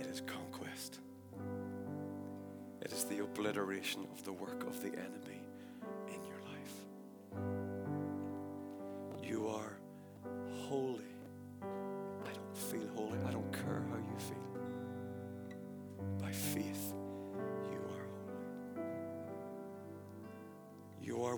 It 0.01 0.07
is 0.07 0.23
conquest. 0.23 1.01
It 2.81 2.93
is 2.93 3.05
the 3.05 3.21
obliteration 3.21 4.07
of 4.13 4.25
the 4.25 4.33
work 4.33 4.65
of 4.67 4.83
the 4.83 4.89
enemy 4.89 5.32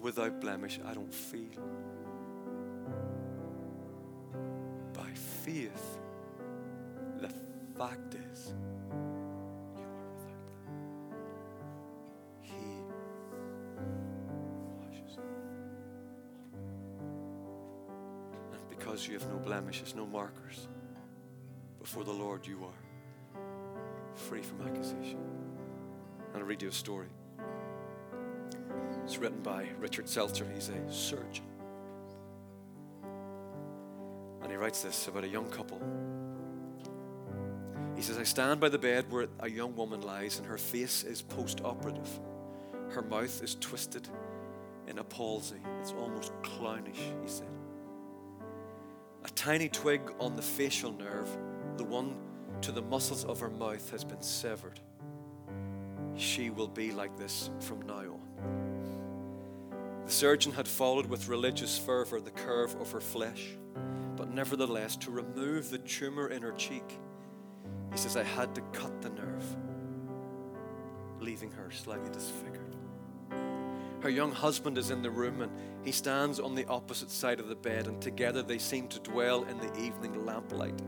without 0.05 0.39
blemish. 0.39 0.79
I 0.87 0.93
don't 0.93 1.13
feel. 1.13 1.49
By 4.93 5.11
faith, 5.15 5.99
the 7.19 7.31
fact 7.77 8.15
is, 8.15 8.53
you 9.75 9.83
are 9.83 10.05
without 10.13 10.45
blemish. 10.53 11.49
He 12.43 12.65
washes. 14.79 15.19
And 18.53 18.69
because 18.69 19.09
you 19.09 19.15
have 19.15 19.27
no 19.31 19.39
blemishes, 19.39 19.95
no 19.95 20.05
markers 20.05 20.69
before 21.81 22.05
the 22.05 22.13
Lord 22.13 22.47
you 22.47 22.63
are, 22.63 23.41
free 24.15 24.43
from 24.43 24.61
accusation. 24.69 25.19
And 26.35 26.37
I'll 26.37 26.43
read 26.43 26.61
you 26.61 26.69
a 26.69 26.73
story. 26.73 27.09
It's 29.05 29.19
written 29.19 29.43
by 29.43 29.67
Richard 29.79 30.07
Selzer. 30.07 30.47
He's 30.55 30.71
a 30.71 30.91
surgeon. 30.91 31.45
And 34.43 34.51
he 34.51 34.57
writes 34.57 34.83
this 34.83 35.09
about 35.09 35.25
a 35.25 35.29
young 35.29 35.51
couple 35.51 35.81
He 37.97 38.03
says, 38.03 38.17
I 38.17 38.25
stand 38.25 38.61
by 38.61 38.71
the 38.71 38.79
bed 38.79 39.11
where 39.11 39.29
a 39.41 39.49
young 39.49 39.77
woman 39.77 40.01
lies, 40.01 40.39
and 40.39 40.47
her 40.47 40.57
face 40.57 41.05
is 41.05 41.21
post 41.21 41.61
operative. 41.65 42.09
Her 42.91 43.03
mouth 43.03 43.43
is 43.43 43.57
twisted 43.57 44.09
in 44.89 44.99
a 44.99 45.05
palsy. 45.05 45.61
It's 45.81 45.93
almost 45.93 46.33
clownish, 46.43 47.01
he 47.23 47.29
said. 47.29 47.49
A 49.25 49.31
tiny 49.31 49.69
twig 49.69 50.01
on 50.19 50.35
the 50.35 50.43
facial 50.43 50.93
nerve, 50.93 51.29
the 51.77 51.85
one 51.85 52.17
to 52.63 52.73
the 52.73 52.83
muscles 52.83 53.25
of 53.25 53.39
her 53.41 53.51
mouth, 53.51 53.91
has 53.91 54.03
been 54.03 54.23
severed. 54.23 54.81
She 56.17 56.49
will 56.51 56.69
be 56.69 56.93
like 56.93 57.17
this 57.19 57.51
from 57.61 57.83
now 57.83 57.95
on. 57.95 58.64
The 60.07 60.13
surgeon 60.13 60.53
had 60.53 60.69
followed 60.69 61.07
with 61.07 61.29
religious 61.29 61.79
fervor 61.79 62.21
the 62.21 62.31
curve 62.31 62.75
of 62.81 62.91
her 62.93 63.01
flesh, 63.01 63.57
but 64.17 64.31
nevertheless, 64.31 64.97
to 64.99 65.11
remove 65.11 65.71
the 65.71 65.79
tumor 65.79 66.29
in 66.29 66.43
her 66.43 66.53
cheek, 66.53 66.99
he 67.91 67.99
says, 67.99 68.17
I 68.17 68.23
had 68.23 68.55
to 68.55 68.61
cut 68.73 69.01
the 69.01 69.11
nerve, 69.11 69.45
leaving 71.21 71.51
her 71.53 71.71
slightly 71.71 72.11
disfigured. 72.11 72.77
Her 74.01 74.11
young 74.11 74.33
husband 74.33 74.77
is 74.77 74.91
in 74.91 75.01
the 75.01 75.11
room 75.11 75.41
and 75.41 75.51
he 75.83 75.91
stands 75.91 76.39
on 76.39 76.55
the 76.55 76.67
opposite 76.67 77.11
side 77.11 77.41
of 77.41 77.49
the 77.49 77.55
bed, 77.55 77.87
and 77.87 78.01
together 78.03 78.43
they 78.43 78.59
seem 78.59 78.89
to 78.89 79.01
dwell 79.01 79.45
in 79.45 79.57
the 79.59 79.75
evening 79.81 80.27
lamplight, 80.27 80.79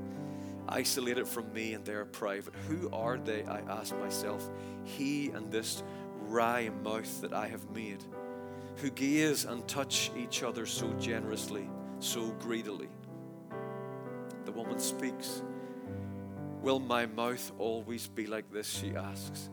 isolated 0.68 1.26
from 1.26 1.50
me 1.54 1.72
and 1.72 1.84
their 1.86 2.04
private. 2.04 2.54
Who 2.68 2.90
are 2.92 3.16
they? 3.16 3.44
I 3.44 3.60
ask 3.60 3.96
myself. 3.98 4.50
He 4.84 5.30
and 5.30 5.50
this 5.50 5.82
wry 6.26 6.70
mouth 6.84 7.22
that 7.22 7.32
I 7.32 7.48
have 7.48 7.70
made, 7.70 8.04
who 8.76 8.90
gaze 8.90 9.44
and 9.44 9.66
touch 9.66 10.10
each 10.16 10.42
other 10.42 10.66
so 10.66 10.92
generously, 10.94 11.68
so 11.98 12.30
greedily. 12.38 12.88
The 14.44 14.52
woman 14.52 14.78
speaks. 14.78 15.42
Will 16.60 16.78
my 16.78 17.06
mouth 17.06 17.52
always 17.58 18.06
be 18.06 18.26
like 18.26 18.50
this? 18.52 18.68
She 18.68 18.94
asks. 18.94 19.50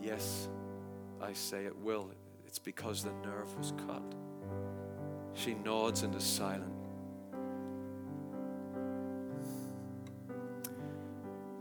Yes, 0.00 0.48
I 1.20 1.32
say 1.32 1.64
it 1.64 1.76
will. 1.76 2.10
It's 2.46 2.58
because 2.58 3.02
the 3.02 3.12
nerve 3.24 3.56
was 3.58 3.72
cut. 3.86 4.02
She 5.34 5.54
nods 5.54 6.02
and 6.02 6.14
is 6.14 6.24
silent. 6.24 6.72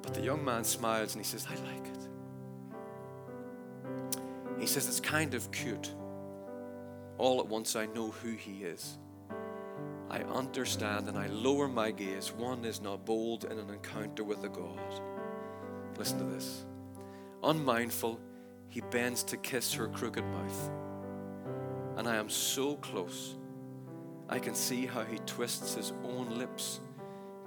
But 0.02 0.14
the 0.14 0.22
young 0.22 0.46
man 0.46 0.64
smiles 0.64 1.16
and 1.16 1.26
he 1.26 1.30
says, 1.30 1.48
I 1.50 1.56
like 1.66 1.88
it. 1.88 2.08
He 4.66 4.70
says, 4.70 4.88
It's 4.88 5.00
kind 5.00 5.36
of 5.36 5.52
cute. 5.52 5.94
All 7.20 7.40
at 7.40 7.46
once, 7.46 7.76
I 7.76 7.86
know 7.86 8.10
who 8.10 8.32
he 8.32 8.64
is. 8.64 8.98
I 10.10 10.22
understand 10.22 11.08
and 11.08 11.20
I 11.20 11.28
lower 11.28 11.68
my 11.68 11.92
gaze. 11.92 12.32
One 12.32 12.66
is 12.66 12.82
not 12.82 13.06
bold 13.06 13.44
in 13.44 13.60
an 13.60 13.70
encounter 13.70 14.24
with 14.24 14.44
a 14.44 14.50
God. 14.50 14.80
Listen 16.00 16.18
to 16.18 16.24
this. 16.24 16.66
Unmindful, 17.44 18.20
he 18.68 18.82
bends 18.82 19.22
to 19.26 19.38
kiss 19.38 19.72
her 19.74 19.88
crooked 19.88 20.26
mouth. 20.26 20.72
And 21.98 22.08
I 22.08 22.16
am 22.16 22.28
so 22.28 22.78
close, 22.78 23.36
I 24.30 24.40
can 24.40 24.56
see 24.56 24.88
how 24.88 25.04
he 25.04 25.20
twists 25.28 25.76
his 25.76 25.94
own 26.04 26.40
lips 26.40 26.80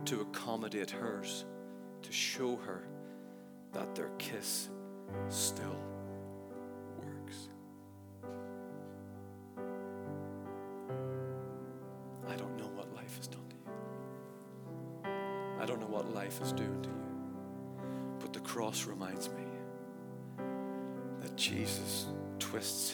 to 0.04 0.20
accommodate 0.20 0.92
hers, 0.92 1.46
to 2.00 2.12
show 2.12 2.54
her 2.58 2.84
that 3.72 3.96
their 3.96 4.10
kiss 4.18 4.70
still 5.28 5.87
twists 22.58 22.87